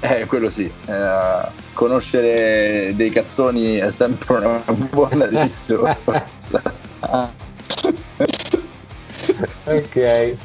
eh, 0.00 0.26
quello 0.26 0.50
sì. 0.50 0.70
Eh, 0.86 1.64
conoscere 1.72 2.92
dei 2.94 3.10
cazzoni 3.10 3.76
è 3.76 3.90
sempre 3.90 4.36
una 4.36 4.62
buona 4.66 5.26
risorsa. 5.32 6.62
Ok 9.64 10.36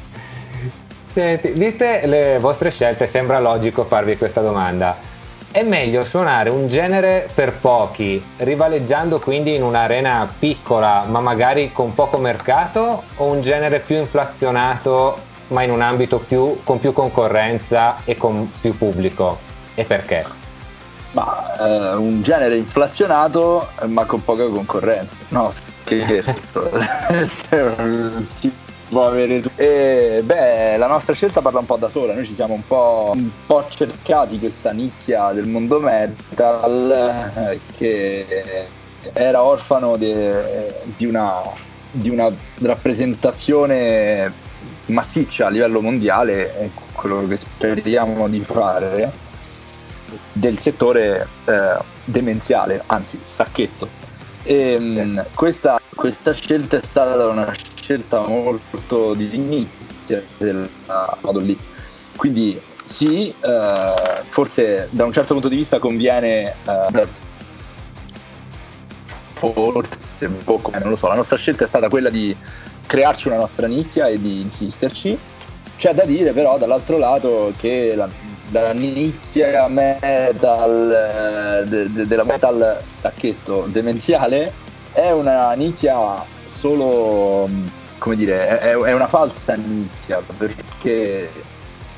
Senti, 1.12 1.48
viste 1.48 2.06
le 2.06 2.38
vostre 2.40 2.70
scelte, 2.70 3.06
sembra 3.06 3.38
logico 3.38 3.84
farvi 3.84 4.16
questa 4.16 4.40
domanda 4.40 5.10
è 5.52 5.62
meglio 5.62 6.02
suonare 6.02 6.48
un 6.48 6.66
genere 6.66 7.28
per 7.32 7.52
pochi, 7.52 8.24
rivaleggiando 8.38 9.20
quindi 9.20 9.54
in 9.54 9.62
un'arena 9.62 10.32
piccola 10.38 11.04
ma 11.06 11.20
magari 11.20 11.72
con 11.72 11.92
poco 11.92 12.16
mercato 12.16 13.02
o 13.16 13.24
un 13.26 13.42
genere 13.42 13.80
più 13.80 13.96
inflazionato 13.96 15.30
ma 15.48 15.62
in 15.62 15.70
un 15.70 15.82
ambito 15.82 16.20
più, 16.20 16.60
con 16.64 16.80
più 16.80 16.94
concorrenza 16.94 17.96
e 18.04 18.16
con 18.16 18.50
più 18.62 18.74
pubblico? 18.78 19.38
E 19.74 19.84
perché? 19.84 20.24
Ma 21.10 21.54
eh, 21.60 21.96
un 21.96 22.22
genere 22.22 22.56
inflazionato 22.56 23.68
ma 23.88 24.06
con 24.06 24.24
poca 24.24 24.46
concorrenza. 24.46 25.18
No, 25.28 25.52
che 25.84 26.24
può 28.92 29.06
avere 29.06 29.40
tu. 29.40 29.50
E 29.56 30.20
beh, 30.22 30.76
la 30.76 30.86
nostra 30.86 31.14
scelta 31.14 31.40
parla 31.40 31.60
un 31.60 31.64
po' 31.66 31.76
da 31.76 31.88
sola, 31.88 32.12
noi 32.12 32.26
ci 32.26 32.34
siamo 32.34 32.52
un 32.52 32.66
po', 32.66 33.12
un 33.14 33.30
po 33.46 33.64
cercati 33.70 34.38
questa 34.38 34.70
nicchia 34.70 35.32
del 35.32 35.48
mondo 35.48 35.80
metal 35.80 36.90
eh, 37.34 37.60
che 37.74 38.66
era 39.14 39.42
orfano 39.42 39.96
de, 39.96 40.74
di, 40.94 41.06
una, 41.06 41.40
di 41.90 42.10
una 42.10 42.30
rappresentazione 42.60 44.30
massiccia 44.86 45.46
a 45.46 45.48
livello 45.48 45.80
mondiale, 45.80 46.54
è 46.54 46.68
quello 46.92 47.26
che 47.26 47.38
speriamo 47.38 48.28
di 48.28 48.40
fare. 48.40 49.10
del 50.34 50.58
settore 50.58 51.26
eh, 51.46 51.78
demenziale, 52.04 52.82
anzi 52.86 53.18
sacchetto. 53.24 54.11
E, 54.44 54.78
mh, 54.78 55.26
questa, 55.34 55.80
questa 55.94 56.32
scelta 56.32 56.76
è 56.76 56.80
stata 56.82 57.26
una 57.26 57.52
scelta 57.74 58.20
molto 58.20 59.14
di 59.14 59.36
nicchia 59.38 60.22
del 60.38 60.68
modo 61.20 61.38
lì. 61.38 61.56
Quindi 62.16 62.60
sì, 62.84 63.28
eh, 63.28 63.94
forse 64.28 64.88
da 64.90 65.04
un 65.04 65.12
certo 65.12 65.32
punto 65.34 65.48
di 65.48 65.56
vista 65.56 65.78
conviene 65.78 66.54
eh, 66.66 67.06
forse 69.34 70.26
un 70.26 70.44
po' 70.44 70.58
come, 70.58 70.78
non 70.78 70.90
lo 70.90 70.96
so, 70.96 71.08
la 71.08 71.14
nostra 71.14 71.36
scelta 71.36 71.64
è 71.64 71.66
stata 71.66 71.88
quella 71.88 72.10
di 72.10 72.36
crearci 72.86 73.28
una 73.28 73.38
nostra 73.38 73.66
nicchia 73.66 74.08
e 74.08 74.20
di 74.20 74.40
insisterci. 74.40 75.18
C'è 75.76 75.94
da 75.94 76.04
dire 76.04 76.32
però 76.32 76.58
dall'altro 76.58 76.98
lato 76.98 77.52
che 77.56 77.94
la, 77.96 78.08
la 78.52 78.72
nicchia 78.72 79.66
metal, 79.68 81.64
de, 81.66 81.90
de, 81.90 82.06
della 82.06 82.24
metal 82.24 82.82
sacchetto 82.86 83.66
demenziale 83.68 84.52
è 84.92 85.10
una 85.10 85.52
nicchia 85.54 86.24
solo, 86.44 87.48
come 87.98 88.16
dire, 88.16 88.60
è, 88.60 88.76
è 88.76 88.92
una 88.92 89.08
falsa 89.08 89.54
nicchia 89.54 90.22
perché 90.36 91.30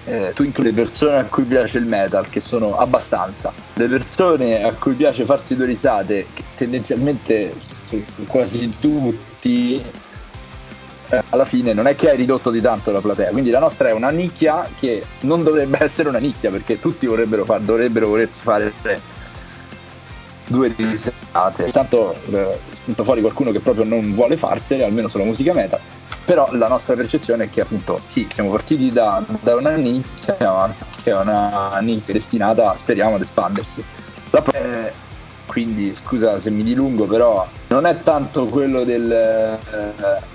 eh, 0.04 0.32
tu 0.34 0.44
includi 0.44 0.70
le 0.70 0.74
persone 0.74 1.18
a 1.18 1.24
cui 1.24 1.44
piace 1.44 1.78
il 1.78 1.86
metal, 1.86 2.28
che 2.28 2.40
sono 2.40 2.76
abbastanza, 2.76 3.52
le 3.74 3.88
persone 3.88 4.62
a 4.62 4.72
cui 4.74 4.94
piace 4.94 5.24
farsi 5.24 5.56
due 5.56 5.66
risate, 5.66 6.26
che 6.32 6.42
tendenzialmente 6.56 7.52
quasi 8.26 8.74
tutti, 8.78 9.76
eh, 9.76 10.03
alla 11.30 11.44
fine 11.44 11.72
non 11.72 11.86
è 11.86 11.94
che 11.94 12.10
hai 12.10 12.16
ridotto 12.16 12.50
di 12.50 12.60
tanto 12.60 12.90
la 12.90 13.00
platea, 13.00 13.30
quindi 13.30 13.50
la 13.50 13.58
nostra 13.58 13.88
è 13.88 13.92
una 13.92 14.10
nicchia 14.10 14.68
che 14.78 15.04
non 15.20 15.42
dovrebbe 15.42 15.82
essere 15.82 16.08
una 16.08 16.18
nicchia, 16.18 16.50
perché 16.50 16.80
tutti 16.80 17.06
vorrebbero, 17.06 17.44
far, 17.44 17.60
dovrebbero 17.60 18.08
volersi 18.08 18.40
fare 18.42 18.72
due 20.46 20.74
risate. 20.76 21.66
Intanto 21.66 22.14
eh, 22.30 22.58
fuori 23.02 23.20
qualcuno 23.20 23.50
che 23.50 23.60
proprio 23.60 23.84
non 23.84 24.14
vuole 24.14 24.36
farsene, 24.36 24.84
almeno 24.84 25.08
sulla 25.08 25.24
musica 25.24 25.52
metal 25.52 25.80
però 26.24 26.48
la 26.52 26.68
nostra 26.68 26.94
percezione 26.94 27.44
è 27.44 27.50
che 27.50 27.60
appunto 27.60 28.00
sì, 28.06 28.26
siamo 28.32 28.50
partiti 28.50 28.90
da, 28.90 29.22
da 29.40 29.56
una 29.56 29.76
nicchia 29.76 30.74
che 31.02 31.10
è 31.10 31.14
una 31.14 31.78
nicchia 31.80 32.14
destinata, 32.14 32.74
speriamo, 32.76 33.16
ad 33.16 33.20
espandersi. 33.20 33.84
La, 34.30 34.42
eh, 34.52 34.92
quindi 35.44 35.94
scusa 35.94 36.38
se 36.38 36.50
mi 36.50 36.62
dilungo, 36.62 37.04
però 37.04 37.46
non 37.68 37.84
è 37.84 38.02
tanto 38.02 38.46
quello 38.46 38.84
del 38.84 39.12
eh, 39.12 40.32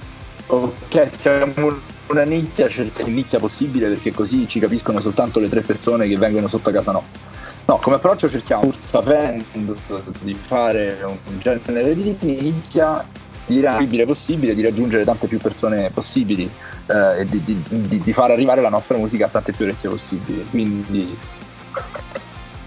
ok, 0.52 1.16
siamo 1.16 1.80
una 2.08 2.24
nicchia, 2.24 2.68
cerca 2.68 3.04
di 3.04 3.12
nicchia 3.12 3.40
possibile 3.40 3.88
perché 3.88 4.12
così 4.12 4.48
ci 4.48 4.60
capiscono 4.60 5.00
soltanto 5.00 5.40
le 5.40 5.48
tre 5.48 5.62
persone 5.62 6.08
che 6.08 6.18
vengono 6.18 6.48
sotto 6.48 6.72
casa 6.72 6.92
nostra. 6.92 7.20
No, 7.66 7.78
come 7.78 7.98
approccio 7.98 8.28
cerchiamo, 8.28 8.74
sapendo 8.80 9.76
di 10.22 10.34
fare 10.34 10.98
un 11.04 11.40
genere 11.40 11.94
di 11.94 12.16
nicchia, 12.22 13.06
di 13.46 14.04
possibile, 14.06 14.56
di 14.56 14.64
raggiungere 14.64 15.04
tante 15.04 15.28
più 15.28 15.38
persone 15.38 15.92
possibili 15.92 16.50
eh, 16.88 17.20
e 17.20 17.26
di, 17.26 17.44
di, 17.44 17.62
di, 17.68 18.00
di, 18.00 18.14
far 18.14 18.32
arrivare 18.32 18.62
la 18.62 18.70
nostra 18.70 18.98
musica 18.98 19.26
a 19.26 19.30
tante 19.30 19.52
più 19.52 19.66
orecchie 19.66 19.90
possibili. 19.90 20.46
Quindi 20.50 21.16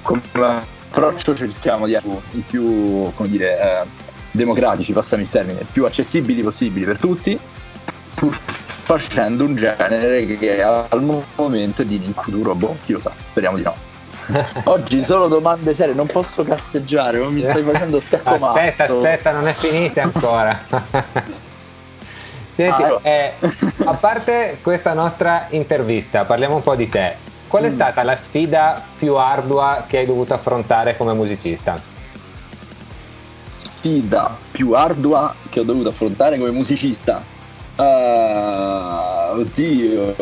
come 0.03 0.23
approccio 0.89 1.35
cerchiamo 1.35 1.87
di 1.87 1.95
essere 1.95 2.21
i 2.33 2.45
più 2.47 3.11
dire, 3.27 3.59
eh, 3.61 3.87
democratici, 4.31 4.93
passami 4.93 5.23
il 5.23 5.29
termine, 5.29 5.67
più 5.71 5.85
accessibili 5.85 6.43
possibili 6.43 6.85
per 6.85 6.99
tutti, 6.99 7.39
pur 8.15 8.39
facendo 8.83 9.45
un 9.45 9.55
genere 9.55 10.27
che 10.27 10.63
al 10.63 11.23
momento 11.37 11.83
è 11.83 11.85
di 11.85 11.97
in 11.97 12.13
futuro, 12.13 12.55
boh, 12.55 12.77
chi 12.85 12.93
lo 12.93 13.01
sa, 13.01 13.11
speriamo 13.25 13.57
di 13.57 13.63
no. 13.63 13.75
Oggi 14.65 15.05
solo 15.05 15.29
domande 15.29 15.75
serie, 15.75 15.95
non 15.95 16.07
posso 16.07 16.45
casseggiare, 16.45 17.19
ma 17.19 17.29
mi 17.29 17.41
stai 17.43 17.63
facendo 17.63 18.01
stacco 18.01 18.31
Aspetta, 18.31 18.85
matto. 18.85 18.97
aspetta, 18.97 19.33
non 19.33 19.49
è 19.49 19.53
finita 19.53 20.03
ancora. 20.03 20.61
Senti, 22.49 22.83
ah, 22.83 22.99
eh, 23.03 23.33
a 23.85 23.95
parte 23.95 24.59
questa 24.61 24.93
nostra 24.93 25.47
intervista, 25.51 26.25
parliamo 26.25 26.57
un 26.57 26.63
po' 26.63 26.75
di 26.75 26.89
te. 26.89 27.17
Qual 27.49 27.65
è 27.65 27.71
mm. 27.71 27.75
stata 27.75 28.03
la 28.03 28.15
sfida 28.15 28.83
più 28.99 29.17
ardua 29.17 29.85
che 29.87 29.99
hai 29.99 30.07
dovuto 30.07 30.35
affrontare 30.35 30.97
come 30.97 31.15
musicista? 31.15 31.81
Sfida 33.49 34.37
più 34.51 34.73
ardua 34.73 35.35
che 35.49 35.61
ho 35.61 35.65
dovuto 35.65 35.89
affrontare 35.89 36.39
come 36.39 36.51
musicista? 36.51 37.23
Uh, 37.77 39.41
oddio, 39.41 40.15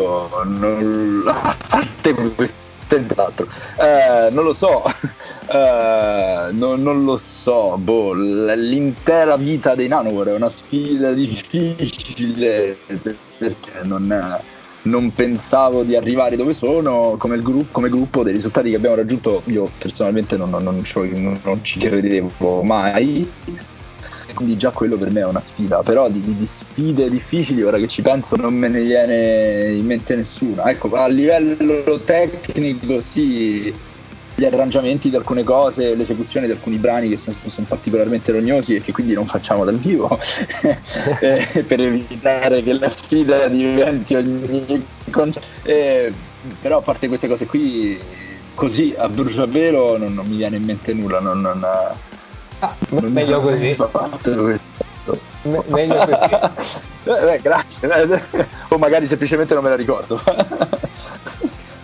non... 0.45 1.25
a 1.27 1.57
parte 1.69 2.15
questo 2.15 2.69
Tent'altro. 2.91 3.47
Eh, 3.79 4.31
non 4.33 4.43
lo 4.43 4.53
so, 4.53 4.83
eh, 5.47 6.49
no, 6.51 6.75
non 6.75 7.05
lo 7.05 7.17
so, 7.17 7.79
boh, 7.79 8.13
l'intera 8.15 9.37
vita 9.37 9.77
dei 9.77 9.87
Nanowar 9.87 10.27
è 10.27 10.35
una 10.35 10.49
sfida 10.49 11.13
difficile 11.13 12.77
perché 13.39 13.71
non, 13.85 14.41
non, 14.83 15.15
pensavo 15.15 15.85
di 15.85 15.95
arrivare 15.95 16.35
dove 16.35 16.53
sono 16.53 17.15
come, 17.17 17.39
gruppo, 17.39 17.69
come 17.71 17.91
gruppo, 17.91 18.25
dei 18.25 18.33
risultati 18.33 18.71
che 18.71 18.77
abbiamo 18.77 18.97
raggiunto 18.97 19.41
io 19.45 19.71
personalmente 19.79 20.37
non, 20.37 20.51
non, 20.51 20.83
non 21.45 21.61
ci 21.63 21.79
credevo 21.79 22.63
mai 22.63 23.31
quindi 24.35 24.57
già 24.57 24.71
quello 24.71 24.97
per 24.97 25.11
me 25.13 25.21
è 25.21 25.27
una 25.27 25.41
sfida, 25.41 25.83
però 25.83 26.09
di, 26.09 26.21
di, 26.23 26.37
di, 26.37 26.47
sfide 26.47 27.11
difficili, 27.11 27.63
ora 27.63 27.79
che 27.79 27.89
ci 27.89 28.03
penso, 28.03 28.37
non 28.37 28.55
me 28.55 28.69
ne 28.69 28.83
viene 28.83 29.71
in 29.71 29.85
mente 29.85 30.17
nessuna. 30.17 30.71
Ecco, 30.71 30.91
a 30.95 31.07
livello 31.07 32.01
tecnico 32.01 33.01
sì, 33.01 33.73
gli 34.41 34.45
arrangiamenti 34.45 35.11
di 35.11 35.17
alcune 35.17 35.45
cose, 35.45 35.95
l'esecuzione 35.95 36.47
di 36.47 36.53
alcuni 36.53 36.77
brani 36.77 37.11
che 37.11 37.19
sono, 37.19 37.37
sono 37.49 37.67
particolarmente 37.69 38.33
rognosi 38.33 38.75
e 38.75 38.81
che 38.81 38.91
quindi 38.91 39.13
non 39.13 39.27
facciamo 39.27 39.65
dal 39.65 39.77
vivo, 39.77 40.19
eh, 41.21 41.63
per 41.69 41.81
evitare 41.81 42.63
che 42.63 42.73
la 42.73 42.91
sfida 42.91 43.47
diventi 43.49 44.15
ogni. 44.15 44.85
Eh, 45.63 46.13
però 46.61 46.79
a 46.79 46.81
parte 46.81 47.09
queste 47.09 47.29
cose 47.29 47.45
qui, 47.45 47.99
così 48.55 48.95
a 48.97 49.09
bruciapelo 49.09 49.99
non, 49.99 50.15
non 50.15 50.27
mi 50.27 50.37
viene 50.37 50.57
in 50.57 50.65
mente 50.65 50.95
nulla. 50.95 51.21
Non, 51.21 51.41
non, 51.41 51.67
Ah, 52.61 52.75
meglio 52.91 53.41
così. 53.41 53.77
Me- 55.43 55.63
meglio 55.67 55.97
così. 55.97 56.35
eh, 57.05 57.25
beh, 57.25 57.41
grazie. 57.43 57.89
o 58.69 58.79
magari 58.79 59.07
semplicemente 59.07 59.55
non 59.55 59.63
me 59.63 59.71
la 59.71 59.77
ricordo. 59.77 60.21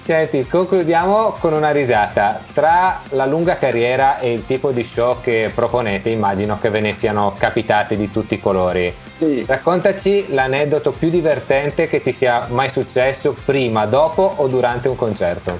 Senti, 0.06 0.46
concludiamo 0.46 1.32
con 1.40 1.52
una 1.52 1.72
risata. 1.72 2.40
Tra 2.52 3.00
la 3.08 3.26
lunga 3.26 3.58
carriera 3.58 4.20
e 4.20 4.32
il 4.32 4.46
tipo 4.46 4.70
di 4.70 4.84
show 4.84 5.20
che 5.20 5.50
proponete, 5.52 6.10
immagino 6.10 6.58
che 6.60 6.70
ve 6.70 6.78
ne 6.78 6.92
siano 6.92 7.34
capitati 7.36 7.96
di 7.96 8.08
tutti 8.08 8.34
i 8.34 8.40
colori. 8.40 8.94
Sì. 9.18 9.44
Raccontaci 9.44 10.32
l'aneddoto 10.32 10.92
più 10.92 11.10
divertente 11.10 11.88
che 11.88 12.02
ti 12.02 12.12
sia 12.12 12.46
mai 12.50 12.70
successo 12.70 13.34
prima, 13.44 13.86
dopo 13.86 14.34
o 14.36 14.46
durante 14.46 14.86
un 14.88 14.94
concerto. 14.94 15.58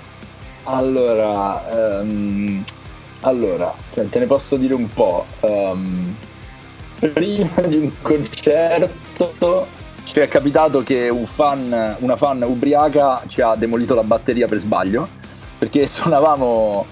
Allora, 0.63 2.01
um, 2.03 2.63
allora, 3.21 3.75
cioè, 3.93 4.09
te 4.09 4.19
ne 4.19 4.27
posso 4.27 4.57
dire 4.57 4.75
un 4.75 4.93
po'. 4.93 5.27
Um, 5.41 6.17
prima 6.99 7.61
di 7.67 7.77
un 7.77 7.93
concerto 8.01 9.67
ci 10.05 10.21
è 10.21 10.29
capitato 10.29 10.83
che 10.83 11.09
un 11.09 11.27
fan, 11.27 11.97
una 11.99 12.17
fan 12.17 12.43
ubriaca 12.43 13.23
ci 13.27 13.41
ha 13.41 13.55
demolito 13.55 13.95
la 13.95 14.03
batteria 14.03 14.47
per 14.47 14.59
sbaglio 14.59 15.07
perché 15.59 15.87
suonavamo 15.87 16.87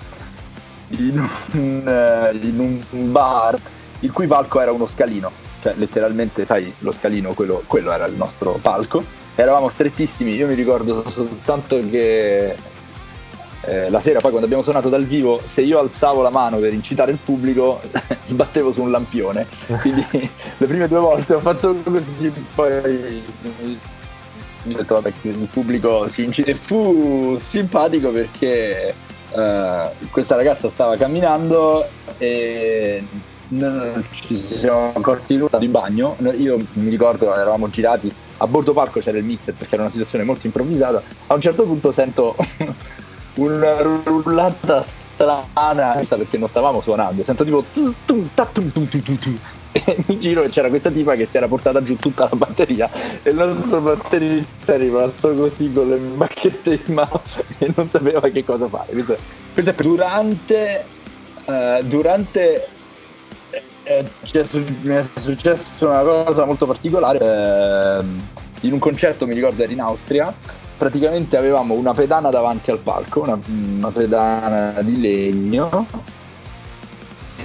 in 0.89 1.27
un, 1.53 1.89
eh, 1.89 2.37
in 2.37 2.83
un 2.91 3.13
bar 3.13 3.59
il 4.01 4.13
cui 4.13 4.27
palco 4.27 4.61
era 4.61 4.73
uno 4.73 4.87
scalino, 4.87 5.31
cioè 5.63 5.75
letteralmente, 5.77 6.45
sai, 6.45 6.73
lo 6.81 6.93
scalino, 6.93 7.33
quello, 7.33 7.63
quello 7.67 7.91
era 7.93 8.07
il 8.07 8.15
nostro 8.15 8.59
palco. 8.61 9.03
Eravamo 9.35 9.69
strettissimi, 9.69 10.35
io 10.35 10.47
mi 10.47 10.55
ricordo 10.55 11.09
soltanto 11.09 11.81
che 11.89 12.55
eh, 13.67 13.91
la 13.91 14.01
sera 14.01 14.21
poi 14.21 14.31
quando 14.31 14.47
abbiamo 14.47 14.63
suonato 14.63 14.89
dal 14.89 15.05
vivo, 15.05 15.41
se 15.45 15.63
io 15.63 15.79
alzavo 15.79 16.23
la 16.23 16.31
mano 16.31 16.59
per 16.59 16.73
incitare 16.73 17.11
il 17.13 17.19
pubblico, 17.23 17.81
sbattevo 18.25 18.73
su 18.73 18.83
un 18.83 18.91
lampione. 18.91 19.47
Quindi 19.81 20.05
le 20.11 20.67
prime 20.67 20.89
due 20.89 20.99
volte 20.99 21.35
ho 21.35 21.41
fatto 21.41 21.75
così, 21.85 22.33
poi 22.55 23.23
ho 24.67 24.77
detto 24.77 24.95
vabbè 24.95 25.13
il 25.23 25.49
pubblico 25.51 26.09
si 26.09 26.25
incide. 26.25 26.55
Fu 26.55 27.39
simpatico 27.43 28.11
perché 28.11 28.95
uh, 29.33 30.09
questa 30.11 30.37
ragazza 30.37 30.69
stava 30.69 30.97
camminando 30.97 31.87
e 32.19 33.05
non 33.49 34.05
ci 34.11 34.37
siamo 34.37 34.93
accorti 34.95 35.37
di 35.37 35.65
in 35.65 35.71
bagno. 35.71 36.17
Io 36.37 36.59
mi 36.75 36.89
ricordo, 36.89 37.35
eravamo 37.35 37.69
girati 37.69 38.13
a 38.39 38.47
bordo 38.47 38.73
palco 38.73 39.01
c'era 39.01 39.19
il 39.19 39.25
mixer 39.25 39.55
perché 39.55 39.75
era 39.75 39.85
una 39.85 39.93
situazione 39.93 40.25
molto 40.25 40.47
improvvisata. 40.47 41.03
A 41.29 41.35
un 41.35 41.41
certo 41.41 41.65
punto 41.65 41.93
sento 41.93 42.37
una 43.35 43.81
rullata 43.81 44.83
strana 44.83 46.01
perché 46.09 46.39
non 46.39 46.49
stavamo 46.49 46.81
suonando 46.81 47.25
sento 47.25 47.45
tipo 47.45 47.65
e 49.73 50.05
mi 50.07 50.19
giro 50.19 50.43
e 50.45 50.51
c'era 50.51 50.69
questa 50.69 50.91
tipa 50.91 51.17
che 51.17 51.27
si 51.27 51.37
era 51.37 51.49
portata 51.49 51.83
giù 51.83 51.97
tutta 51.97 52.29
la 52.31 52.37
batteria 52.37 52.89
e 53.23 53.31
il 53.31 53.37
nostro 53.37 53.81
batterista 53.81 54.75
è 54.75 54.79
rimasto 54.79 55.35
così 55.35 55.73
con 55.73 55.89
le 55.89 55.97
bacchette 55.97 56.81
in 56.87 56.95
mano 56.95 57.21
e 57.59 57.73
non 57.75 57.91
sapeva 57.91 58.21
che 58.29 58.45
cosa 58.45 58.69
fare. 58.69 58.93
Questo, 58.93 59.17
questo 59.53 59.71
è 59.73 59.75
durante, 59.75 60.85
uh, 61.47 61.83
durante 61.83 62.69
eh, 63.83 64.05
mi 64.83 64.95
è 64.95 65.05
successa 65.15 65.67
una 65.81 66.03
cosa 66.03 66.45
molto 66.45 66.67
particolare. 66.67 67.19
Eh, 67.19 68.05
in 68.67 68.73
un 68.73 68.79
concerto, 68.79 69.27
mi 69.27 69.35
ricordo, 69.35 69.63
era 69.63 69.73
in 69.73 69.81
Austria. 69.81 70.33
Praticamente 70.77 71.37
avevamo 71.37 71.75
una 71.75 71.95
pedana 71.95 72.31
davanti 72.31 72.71
al 72.71 72.79
palco, 72.79 73.23
una, 73.23 73.39
una 73.47 73.91
pedana 73.91 74.83
di 74.83 75.01
legno 75.01 75.87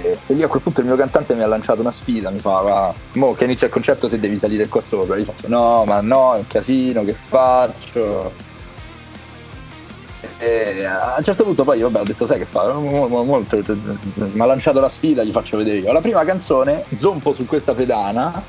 e, 0.02 0.16
lì 0.26 0.42
a 0.42 0.48
quel 0.48 0.62
punto 0.62 0.80
il 0.80 0.86
mio 0.86 0.96
cantante 0.96 1.34
mi 1.34 1.42
ha 1.42 1.46
lanciato 1.46 1.80
una 1.80 1.90
sfida, 1.90 2.30
mi 2.30 2.38
fa, 2.38 2.60
va, 2.60 2.94
mo 3.14 3.34
che 3.34 3.44
inizia 3.44 3.66
il 3.66 3.72
concerto 3.72 4.08
se 4.08 4.18
devi 4.18 4.38
salire 4.38 4.68
qua 4.68 4.80
sopra. 4.80 5.16
Gli 5.16 5.24
faccio, 5.24 5.48
no, 5.48 5.84
ma 5.84 6.00
no, 6.00 6.34
è 6.34 6.38
un 6.38 6.46
casino, 6.46 7.04
che 7.04 7.14
faccio? 7.14 8.48
E 10.38 10.84
a 10.84 11.16
un 11.18 11.24
certo 11.24 11.44
punto 11.44 11.64
poi 11.64 11.80
vabbè 11.80 12.00
ho 12.00 12.04
detto 12.04 12.24
sai 12.24 12.38
che 12.38 12.46
fa 12.46 12.72
molto, 12.72 13.62
mi 14.14 14.40
ha 14.40 14.44
lanciato 14.46 14.80
la 14.80 14.88
sfida 14.88 15.22
gli 15.22 15.32
faccio 15.32 15.58
vedere 15.58 15.78
io 15.78 15.92
la 15.92 16.00
prima 16.00 16.24
canzone 16.24 16.84
zompo 16.94 17.34
su 17.34 17.44
questa 17.44 17.74
pedana 17.74 18.42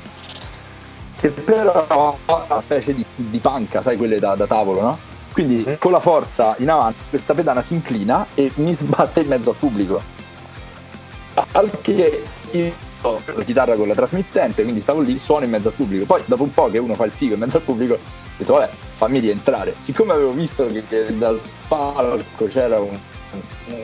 che 1.22 1.30
però 1.30 1.86
ha 2.26 2.44
una 2.48 2.60
specie 2.60 2.92
di, 2.92 3.04
di 3.14 3.38
panca 3.38 3.80
sai 3.80 3.96
quelle 3.96 4.18
da, 4.18 4.34
da 4.34 4.46
tavolo 4.46 4.80
no? 4.80 4.98
quindi 5.32 5.64
mm. 5.66 5.74
con 5.78 5.92
la 5.92 6.00
forza 6.00 6.56
in 6.58 6.68
avanti 6.68 6.98
questa 7.08 7.32
pedana 7.32 7.62
si 7.62 7.74
inclina 7.74 8.26
e 8.34 8.50
mi 8.56 8.74
sbatte 8.74 9.20
in 9.20 9.28
mezzo 9.28 9.50
al 9.50 9.56
pubblico 9.56 10.02
al 11.52 11.70
che 11.80 12.24
io 12.50 12.72
ho 13.02 13.20
la 13.34 13.42
chitarra 13.42 13.74
con 13.74 13.88
la 13.88 13.94
trasmittente, 13.94 14.62
quindi 14.62 14.80
stavo 14.80 15.00
lì, 15.00 15.18
suono 15.18 15.44
in 15.44 15.50
mezzo 15.50 15.68
al 15.68 15.74
pubblico. 15.74 16.04
Poi 16.04 16.22
dopo 16.26 16.42
un 16.42 16.52
po' 16.52 16.70
che 16.70 16.78
uno 16.78 16.94
fa 16.94 17.04
il 17.04 17.10
figo 17.10 17.34
in 17.34 17.40
mezzo 17.40 17.56
al 17.56 17.62
pubblico, 17.62 17.94
ho 17.94 17.98
detto 18.36 18.52
vabbè, 18.52 18.70
fammi 18.94 19.18
rientrare. 19.18 19.74
Siccome 19.78 20.12
avevo 20.12 20.32
visto 20.32 20.66
che, 20.66 20.84
che 20.86 21.16
dal 21.18 21.40
palco 21.66 22.46
c'era 22.46 22.78
un, 22.78 22.96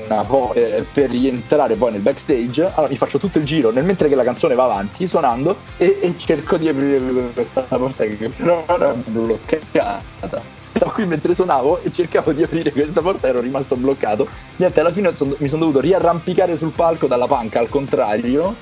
una 0.07 0.53
eh, 0.55 0.85
per 0.93 1.11
rientrare 1.11 1.77
poi 1.77 1.93
nel 1.93 2.01
backstage, 2.01 2.71
allora 2.75 2.89
mi 2.89 2.97
faccio 2.97 3.19
tutto 3.19 3.39
il 3.39 3.45
giro 3.45 3.71
nel 3.71 3.85
mentre 3.85 4.09
che 4.09 4.15
la 4.15 4.25
canzone 4.25 4.55
va 4.55 4.65
avanti 4.65 5.07
suonando 5.07 5.57
e, 5.77 5.99
e 6.01 6.15
cerco 6.19 6.57
di 6.57 6.69
aprire 6.69 7.01
questa 7.33 7.63
porta 7.63 8.05
che 8.05 8.29
però 8.29 8.65
era 8.67 8.93
bloccata 8.93 10.57
stavo 10.79 10.93
qui 10.93 11.07
mentre 11.07 11.35
suonavo 11.35 11.83
e 11.83 11.93
cercavo 11.93 12.33
di 12.33 12.43
aprire 12.43 12.73
questa 12.73 13.01
porta 13.01 13.27
ero 13.27 13.41
rimasto 13.41 13.77
bloccato. 13.77 14.29
Niente, 14.57 14.81
alla 14.81 14.93
fine 14.93 15.15
son, 15.15 15.35
mi 15.39 15.49
sono 15.49 15.63
dovuto 15.63 15.81
riarrampicare 15.81 16.57
sul 16.57 16.71
palco 16.71 17.07
dalla 17.07 17.27
panca 17.27 17.59
al 17.59 17.69
contrario 17.69 18.55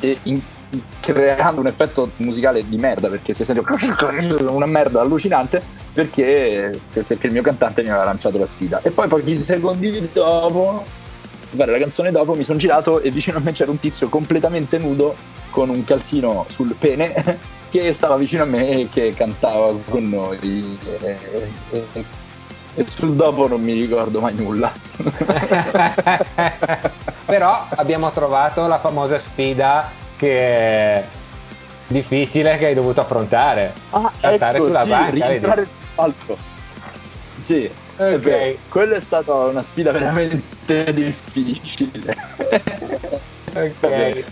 e 0.00 0.18
in, 0.24 0.40
creando 1.00 1.60
un 1.60 1.66
effetto 1.68 2.10
musicale 2.16 2.68
di 2.68 2.76
merda 2.76 3.08
perché 3.08 3.32
si 3.32 3.44
sente 3.44 3.62
una 4.48 4.66
merda 4.66 5.00
allucinante 5.00 5.77
perché, 5.98 6.78
perché 6.92 7.26
il 7.26 7.32
mio 7.32 7.42
cantante 7.42 7.82
mi 7.82 7.88
aveva 7.88 8.04
lanciato 8.04 8.38
la 8.38 8.46
sfida. 8.46 8.80
E 8.82 8.92
poi 8.92 9.08
pochi 9.08 9.36
secondi 9.36 10.08
dopo, 10.12 10.84
guarda 11.50 11.72
la 11.72 11.78
canzone 11.80 12.12
dopo, 12.12 12.34
mi 12.34 12.44
sono 12.44 12.56
girato 12.56 13.00
e 13.00 13.10
vicino 13.10 13.38
a 13.38 13.40
me 13.40 13.50
c'era 13.50 13.72
un 13.72 13.80
tizio 13.80 14.08
completamente 14.08 14.78
nudo 14.78 15.16
con 15.50 15.70
un 15.70 15.82
calzino 15.82 16.46
sul 16.50 16.76
pene 16.78 17.12
che 17.68 17.92
stava 17.92 18.16
vicino 18.16 18.44
a 18.44 18.46
me 18.46 18.68
e 18.68 18.88
che 18.88 19.12
cantava 19.12 19.74
con 19.90 20.08
noi. 20.08 20.78
E, 21.00 21.16
e, 21.72 22.04
e 22.76 22.86
sul 22.88 23.16
dopo 23.16 23.48
non 23.48 23.60
mi 23.60 23.72
ricordo 23.72 24.20
mai 24.20 24.34
nulla. 24.34 24.72
Però 27.26 27.66
abbiamo 27.70 28.12
trovato 28.12 28.68
la 28.68 28.78
famosa 28.78 29.18
sfida 29.18 29.90
che 30.16 30.38
è 30.38 31.04
difficile 31.88 32.56
che 32.56 32.66
hai 32.66 32.74
dovuto 32.74 33.00
affrontare. 33.00 33.72
Ah, 33.90 34.12
saltare 34.14 34.58
ecco, 34.58 34.66
sulla 34.66 34.84
sì, 34.84 34.88
banca. 34.90 35.77
Alto. 35.98 36.38
Sì, 37.40 37.68
ok. 37.96 38.26
È 38.26 38.56
Quella 38.68 38.96
è 38.96 39.00
stata 39.00 39.34
una 39.34 39.62
sfida 39.62 39.90
veramente 39.90 40.92
difficile. 40.94 42.16
ok. 43.52 44.24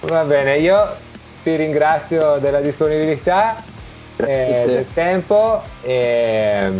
Va 0.00 0.24
bene, 0.24 0.58
io 0.58 0.96
ti 1.42 1.56
ringrazio 1.56 2.36
della 2.38 2.60
disponibilità, 2.60 3.62
eh, 4.16 4.64
del 4.66 4.86
tempo 4.92 5.62
e 5.80 6.72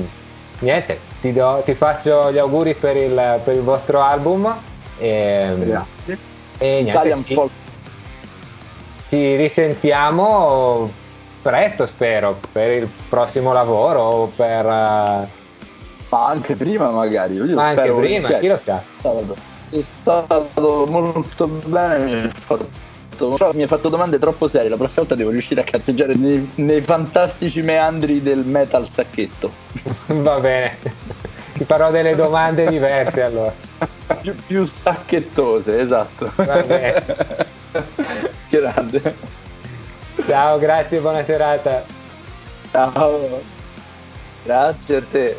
niente, 0.59 1.01
ti, 1.23 1.33
do, 1.33 1.63
ti, 1.65 1.75
faccio 1.75 2.31
gli 2.31 2.39
auguri 2.39 2.75
per 2.75 2.97
il, 2.97 3.41
per 3.43 3.55
il 3.55 3.63
vostro 3.63 4.03
album. 4.03 4.55
E, 4.99 5.55
Grazie. 5.59 6.19
E 6.59 6.83
niente, 6.83 7.23
ci, 7.23 7.51
ci 9.07 9.37
risentiamo 9.37 11.00
presto 11.43 11.87
spero 11.87 12.39
per 12.53 12.71
il 12.71 12.89
prossimo 13.09 13.53
lavoro 13.53 14.01
o 14.01 14.27
per... 14.35 14.65
Uh... 14.65 15.29
Ma 16.09 16.27
anche 16.27 16.57
prima 16.57 16.91
magari. 16.91 17.35
Io 17.35 17.55
Ma 17.55 17.69
anche 17.69 17.93
prima, 17.93 18.29
chi 18.39 18.49
lo 18.49 18.57
sa. 18.57 18.83
È 19.71 19.81
stato 19.81 20.87
molto 20.89 21.47
bene, 21.47 22.33
mi 23.53 23.63
hai 23.63 23.69
fatto 23.69 23.89
domande 23.89 24.19
troppo 24.19 24.49
serie. 24.49 24.69
La 24.69 24.77
prossima 24.77 25.01
volta 25.01 25.15
devo 25.15 25.31
riuscire 25.31 25.61
a 25.61 25.65
cazzeggiare 25.65 26.15
nei, 26.15 26.51
nei 26.57 26.81
fantastici 26.81 27.63
meandri 27.63 28.23
del 28.23 28.45
metal 28.45 28.89
sacchetto. 28.89 29.53
Va 30.07 30.41
bene, 30.41 30.77
ti 31.53 31.65
farò 31.65 31.91
delle 31.91 32.15
domande 32.15 32.67
diverse 32.67 33.23
allora. 33.23 33.53
più, 34.21 34.35
più 34.47 34.67
sacchettose, 34.67 35.79
esatto. 35.81 36.33
Va 36.37 36.63
bene. 36.63 37.05
Grande. 38.49 39.39
Ciao, 40.31 40.61
grazie, 40.61 41.01
buona 41.01 41.25
serata. 41.25 41.85
Ciao. 42.71 43.43
Grazie 44.45 44.97
a 44.97 45.03
te. 45.03 45.37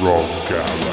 Rock. 0.00 0.91